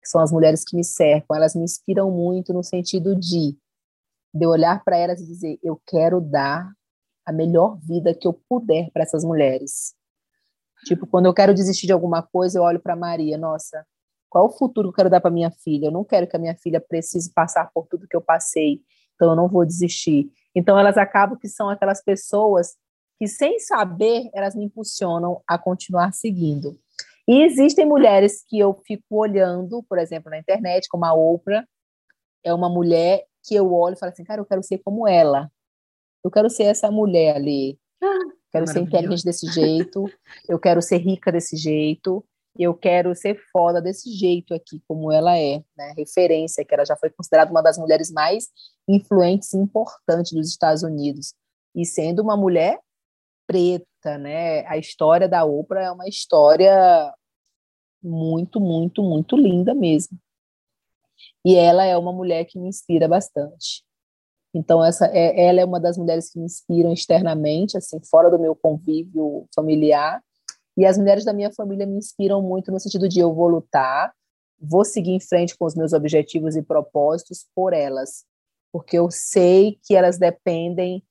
[0.00, 1.36] que são as mulheres que me cercam.
[1.36, 3.56] Elas me inspiram muito no sentido de
[4.34, 6.70] de olhar para elas e dizer: eu quero dar
[7.24, 9.94] a melhor vida que eu puder para essas mulheres.
[10.84, 13.86] Tipo, quando eu quero desistir de alguma coisa, eu olho para Maria, nossa,
[14.28, 15.86] qual o futuro que eu quero dar para minha filha?
[15.86, 18.80] Eu não quero que a minha filha precise passar por tudo que eu passei,
[19.14, 20.32] então eu não vou desistir.
[20.54, 22.74] Então elas acabam que são aquelas pessoas
[23.22, 26.76] que sem saber, elas me impulsionam a continuar seguindo.
[27.28, 31.64] E existem mulheres que eu fico olhando, por exemplo, na internet, como a Oprah,
[32.42, 35.48] é uma mulher que eu olho e falo assim, cara, eu quero ser como ela.
[36.24, 37.78] Eu quero ser essa mulher ali.
[38.02, 38.18] Ah,
[38.50, 40.04] quero ser inteligente desse jeito,
[40.48, 42.24] eu quero ser rica desse jeito,
[42.58, 45.94] eu quero ser foda desse jeito aqui, como ela é, né?
[45.96, 48.48] Referência, que ela já foi considerada uma das mulheres mais
[48.88, 51.34] influentes e importantes dos Estados Unidos.
[51.72, 52.80] E sendo uma mulher
[53.46, 54.66] preta, né?
[54.66, 57.12] A história da Oprah é uma história
[58.02, 60.18] muito, muito, muito linda mesmo.
[61.44, 63.84] E ela é uma mulher que me inspira bastante.
[64.54, 68.38] Então essa é, ela é uma das mulheres que me inspiram externamente, assim, fora do
[68.38, 70.22] meu convívio familiar.
[70.76, 74.12] E as mulheres da minha família me inspiram muito no sentido de eu vou lutar,
[74.60, 78.24] vou seguir em frente com os meus objetivos e propósitos por elas,
[78.72, 81.02] porque eu sei que elas dependem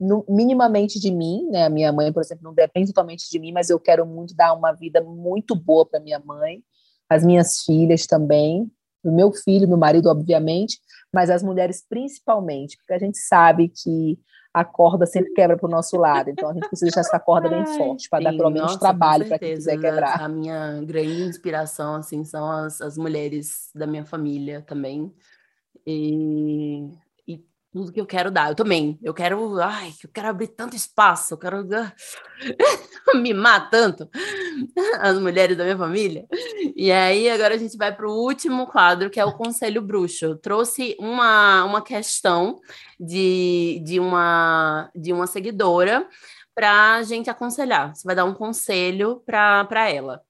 [0.00, 1.66] no, minimamente de mim, né?
[1.66, 4.54] A minha mãe, por exemplo, não depende totalmente de mim, mas eu quero muito dar
[4.54, 6.62] uma vida muito boa para minha mãe,
[7.08, 8.70] as minhas filhas também,
[9.02, 10.78] do meu filho, meu marido, obviamente,
[11.12, 14.18] mas as mulheres principalmente, porque a gente sabe que
[14.52, 17.48] a corda sempre quebra para o nosso lado, então a gente precisa deixar essa corda
[17.48, 20.20] bem forte para dar pelo menos nossa, trabalho para quem quiser quebrar.
[20.20, 25.12] A minha grande inspiração assim são as, as mulheres da minha família também.
[25.86, 26.88] E
[27.70, 28.50] tudo que eu quero dar.
[28.50, 28.98] Eu também.
[29.02, 31.66] Eu quero, ai, eu quero abrir tanto espaço, eu quero
[33.16, 34.08] mimar tanto
[35.00, 36.26] as mulheres da minha família.
[36.76, 40.24] E aí agora a gente vai para o último quadro, que é o Conselho Bruxo.
[40.24, 42.60] Eu trouxe uma, uma questão
[42.98, 46.08] de, de, uma, de uma seguidora
[46.54, 47.94] para a gente aconselhar.
[47.94, 50.22] Você vai dar um conselho para ela.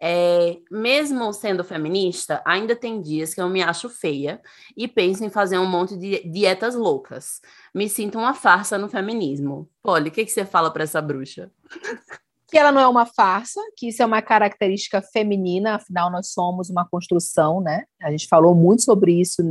[0.00, 4.40] É, mesmo sendo feminista, ainda tem dias que eu me acho feia
[4.76, 7.40] e penso em fazer um monte de dietas loucas.
[7.74, 9.68] Me sinto uma farsa no feminismo.
[9.82, 11.50] Polly, o que, que você fala para essa bruxa?
[12.50, 16.70] Que ela não é uma farsa, que isso é uma característica feminina, afinal, nós somos
[16.70, 17.84] uma construção, né?
[18.00, 19.42] A gente falou muito sobre isso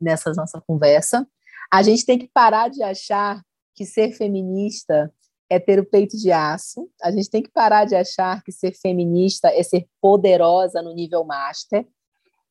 [0.00, 1.26] nessa nossa conversa.
[1.70, 3.42] A gente tem que parar de achar
[3.74, 5.12] que ser feminista
[5.48, 6.88] é ter o peito de aço.
[7.02, 11.24] A gente tem que parar de achar que ser feminista é ser poderosa no nível
[11.24, 11.86] master.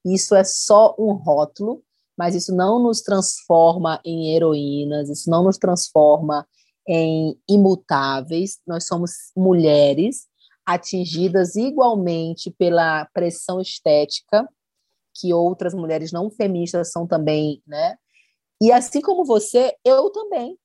[0.06, 1.84] Isso é só um rótulo,
[2.18, 6.48] mas isso não nos transforma em heroínas, isso não nos transforma
[6.88, 8.60] em imutáveis.
[8.66, 10.28] Nós somos mulheres
[10.66, 14.48] atingidas igualmente pela pressão estética
[15.14, 17.98] que outras mulheres não feministas são também, né?
[18.62, 20.58] E assim como você, eu também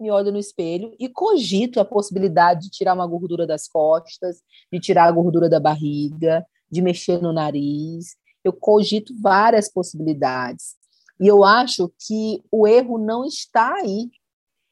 [0.00, 4.80] me olho no espelho e cogito a possibilidade de tirar uma gordura das costas, de
[4.80, 8.16] tirar a gordura da barriga, de mexer no nariz.
[8.42, 10.76] Eu cogito várias possibilidades.
[11.20, 14.10] E eu acho que o erro não está aí.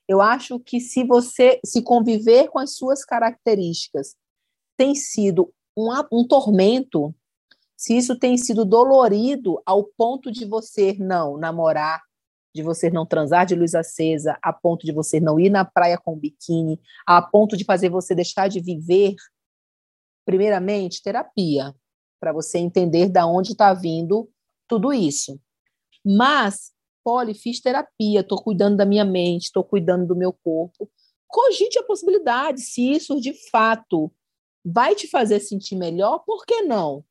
[0.09, 4.17] Eu acho que se você se conviver com as suas características
[4.77, 7.15] tem sido um, um tormento,
[7.77, 12.01] se isso tem sido dolorido ao ponto de você não namorar,
[12.55, 15.99] de você não transar de luz acesa, a ponto de você não ir na praia
[15.99, 19.15] com biquíni, a ponto de fazer você deixar de viver,
[20.25, 21.75] primeiramente, terapia,
[22.21, 24.29] para você entender da onde está vindo
[24.67, 25.41] tudo isso.
[26.05, 26.73] Mas,
[27.05, 30.91] Poli, fiz terapia, estou cuidando da minha mente, estou cuidando do meu corpo.
[31.27, 34.11] Cogite a possibilidade, se isso de fato
[34.65, 37.05] vai te fazer sentir melhor, por que não?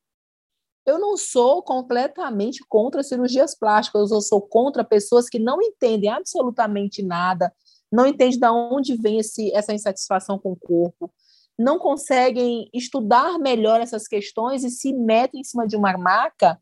[0.88, 7.02] Eu não sou completamente contra cirurgias plásticas, eu sou contra pessoas que não entendem absolutamente
[7.02, 7.52] nada,
[7.92, 11.12] não entendem de onde vem esse, essa insatisfação com o corpo,
[11.58, 16.58] não conseguem estudar melhor essas questões e se metem em cima de uma maca,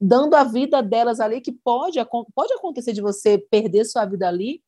[0.00, 1.98] dando a vida delas ali, que pode,
[2.34, 4.62] pode acontecer de você perder sua vida ali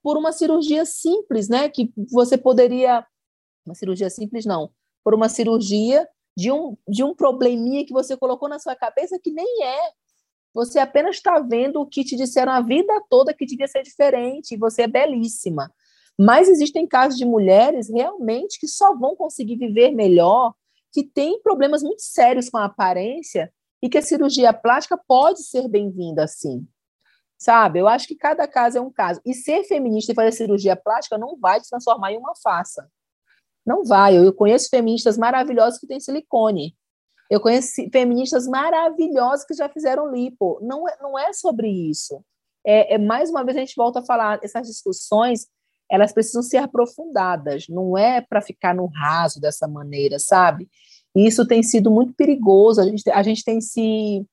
[0.00, 1.68] por uma cirurgia simples, né?
[1.68, 3.04] Que você poderia
[3.66, 4.70] Uma cirurgia simples, não.
[5.02, 6.06] Por uma cirurgia
[6.36, 9.92] de um, de um probleminha que você colocou na sua cabeça que nem é.
[10.52, 14.54] Você apenas está vendo o que te disseram a vida toda que devia ser diferente,
[14.54, 15.72] e você é belíssima.
[16.18, 20.54] Mas existem casos de mulheres realmente que só vão conseguir viver melhor,
[20.92, 23.52] que têm problemas muito sérios com a aparência
[23.82, 26.66] e que a cirurgia plástica pode ser bem-vinda sim.
[27.36, 27.80] Sabe?
[27.80, 29.20] Eu acho que cada caso é um caso.
[29.26, 32.88] E ser feminista e fazer cirurgia plástica não vai te transformar em uma faça.
[33.66, 34.16] Não vai.
[34.16, 36.74] Eu conheço feministas maravilhosas que têm silicone.
[37.30, 40.58] Eu conheço feministas maravilhosas que já fizeram lipo.
[40.62, 42.22] Não é, não é sobre isso.
[42.66, 45.46] É, é, mais uma vez a gente volta a falar, essas discussões,
[45.90, 50.68] elas precisam ser aprofundadas, não é para ficar no raso dessa maneira, sabe?
[51.14, 54.26] E isso tem sido muito perigoso, a gente, a gente tem se,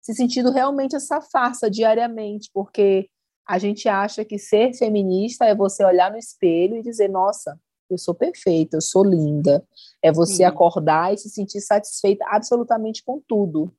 [0.00, 3.08] se sentido realmente essa farsa diariamente, porque
[3.46, 7.58] a gente acha que ser feminista é você olhar no espelho e dizer, nossa,
[7.94, 9.66] eu sou perfeita, eu sou linda.
[10.02, 10.44] É você Sim.
[10.44, 13.72] acordar e se sentir satisfeita absolutamente com tudo.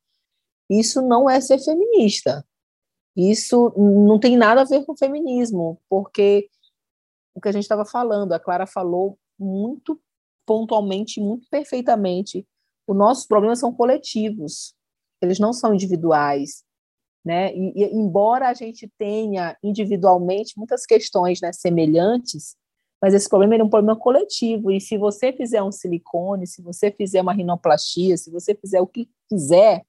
[0.69, 2.45] Isso não é ser feminista.
[3.15, 6.49] Isso não tem nada a ver com feminismo, porque
[7.35, 9.99] o que a gente estava falando, a Clara falou muito
[10.45, 12.47] pontualmente, muito perfeitamente.
[12.88, 14.73] Os nossos problemas são coletivos,
[15.21, 16.63] eles não são individuais.
[17.23, 17.53] Né?
[17.53, 22.55] E, e embora a gente tenha individualmente muitas questões né, semelhantes,
[23.01, 24.69] mas esse problema é um problema coletivo.
[24.71, 28.87] E se você fizer um silicone, se você fizer uma rinoplastia, se você fizer o
[28.87, 29.83] que quiser,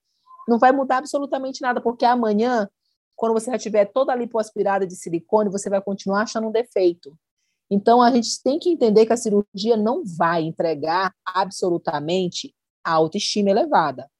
[0.48, 2.68] não vai mudar absolutamente nada, porque amanhã,
[3.14, 7.14] quando você já tiver toda a lipoaspirada de silicone, você vai continuar achando um defeito.
[7.70, 13.50] Então, a gente tem que entender que a cirurgia não vai entregar absolutamente a autoestima
[13.50, 14.10] elevada.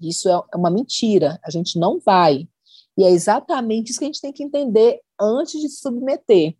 [0.00, 1.38] Isso é uma mentira.
[1.44, 2.48] A gente não vai.
[2.96, 6.54] E é exatamente isso que a gente tem que entender antes de se submeter.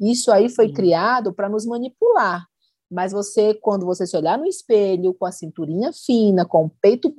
[0.00, 2.46] Isso aí foi criado para nos manipular.
[2.90, 7.12] Mas você, quando você se olhar no espelho, com a cinturinha fina, com o peito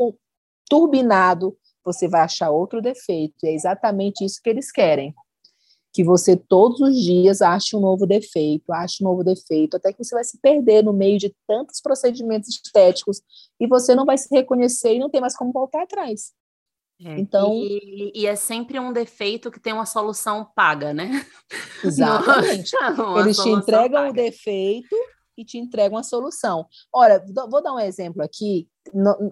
[0.68, 3.36] turbinado, você vai achar outro defeito.
[3.44, 5.14] E é exatamente isso que eles querem.
[5.92, 10.04] Que você todos os dias ache um novo defeito, ache um novo defeito, até que
[10.04, 13.22] você vai se perder no meio de tantos procedimentos estéticos
[13.60, 16.32] e você não vai se reconhecer e não tem mais como voltar atrás.
[17.02, 21.26] É, então, e, e, é sempre um defeito que tem uma solução paga, né?
[21.84, 22.72] Exatamente.
[23.22, 24.10] Eles te entregam paga.
[24.10, 24.96] o defeito
[25.38, 26.68] e te entregam a solução.
[26.92, 28.68] Olha, vou dar um exemplo aqui.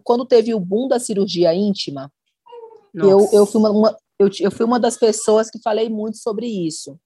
[0.04, 2.10] quando teve o boom da cirurgia íntima,
[2.94, 6.48] eu, eu, fui uma, uma, eu, eu fui uma das pessoas que falei muito sobre
[6.48, 6.98] isso.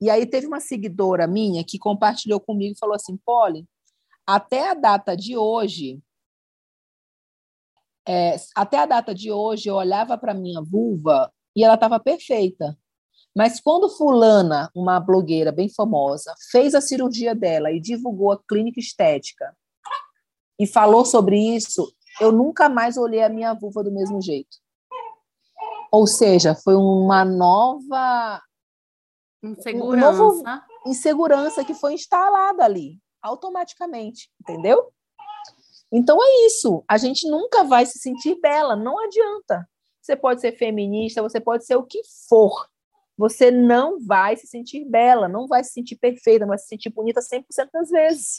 [0.00, 3.66] E aí teve uma seguidora minha que compartilhou comigo e falou assim, Polly,
[4.26, 6.00] até a data de hoje,
[8.06, 12.76] é, até a data de hoje, eu olhava para minha vulva e ela estava perfeita.
[13.36, 18.80] Mas quando fulana, uma blogueira bem famosa, fez a cirurgia dela e divulgou a clínica
[18.80, 19.56] estética
[20.58, 24.58] e falou sobre isso, eu nunca mais olhei a minha vulva do mesmo jeito.
[25.92, 28.42] Ou seja, foi uma nova
[29.42, 34.92] insegurança, um insegurança que foi instalada ali automaticamente, entendeu?
[35.92, 36.84] Então é isso.
[36.88, 39.68] A gente nunca vai se sentir bela, não adianta.
[40.00, 42.68] Você pode ser feminista, você pode ser o que for.
[43.16, 47.20] Você não vai se sentir bela, não vai se sentir perfeita, vai se sentir bonita
[47.20, 48.38] 100% das vezes.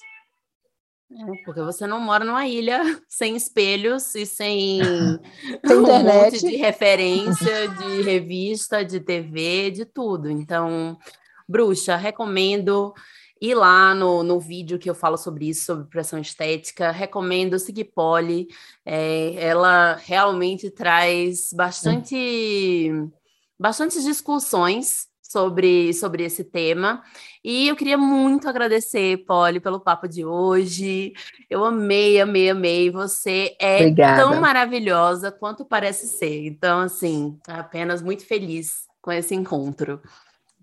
[1.12, 4.80] É, porque você não mora numa ilha sem espelhos e sem,
[5.66, 6.34] sem um internet.
[6.34, 10.32] monte de referência, de revista, de TV, de tudo.
[10.32, 10.98] Então,
[11.48, 12.94] bruxa, recomendo
[13.42, 16.92] ir lá no, no vídeo que eu falo sobre isso, sobre pressão estética.
[16.92, 18.48] Recomendo seguir Polly.
[18.86, 22.92] É, ela realmente traz bastante,
[23.60, 27.02] bastante discussões sobre, sobre esse tema.
[27.44, 31.14] E eu queria muito agradecer, Polly, pelo papo de hoje.
[31.50, 32.92] Eu amei, amei, amei.
[32.92, 34.22] Você é Obrigada.
[34.22, 36.46] tão maravilhosa quanto parece ser.
[36.46, 40.00] Então, assim, apenas muito feliz com esse encontro.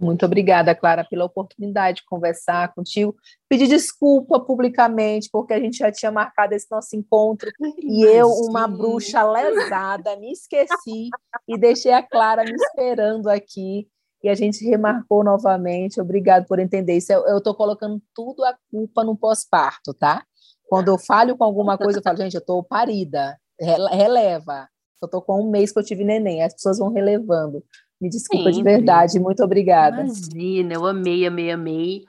[0.01, 3.17] Muito obrigada, Clara, pela oportunidade de conversar contigo.
[3.49, 7.51] Pedir desculpa publicamente, porque a gente já tinha marcado esse nosso encontro
[7.83, 11.09] e eu, uma bruxa lesada, me esqueci
[11.49, 13.89] e deixei a Clara me esperando aqui.
[14.23, 16.01] E a gente remarcou novamente.
[16.01, 17.13] Obrigado por entender isso.
[17.13, 20.25] Eu estou colocando tudo a culpa no pós-parto, tá?
[20.69, 24.69] Quando eu falho com alguma coisa, eu falo, gente, eu estou parida, releva.
[25.01, 27.63] Eu estou com um mês que eu tive neném, as pessoas vão relevando.
[28.01, 28.59] Me desculpa Sempre.
[28.59, 30.03] de verdade, muito obrigada.
[30.03, 32.05] Imagina, eu amei, amei, amei.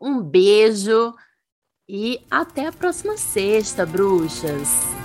[0.00, 1.14] Um beijo
[1.88, 5.03] e até a próxima sexta, bruxas.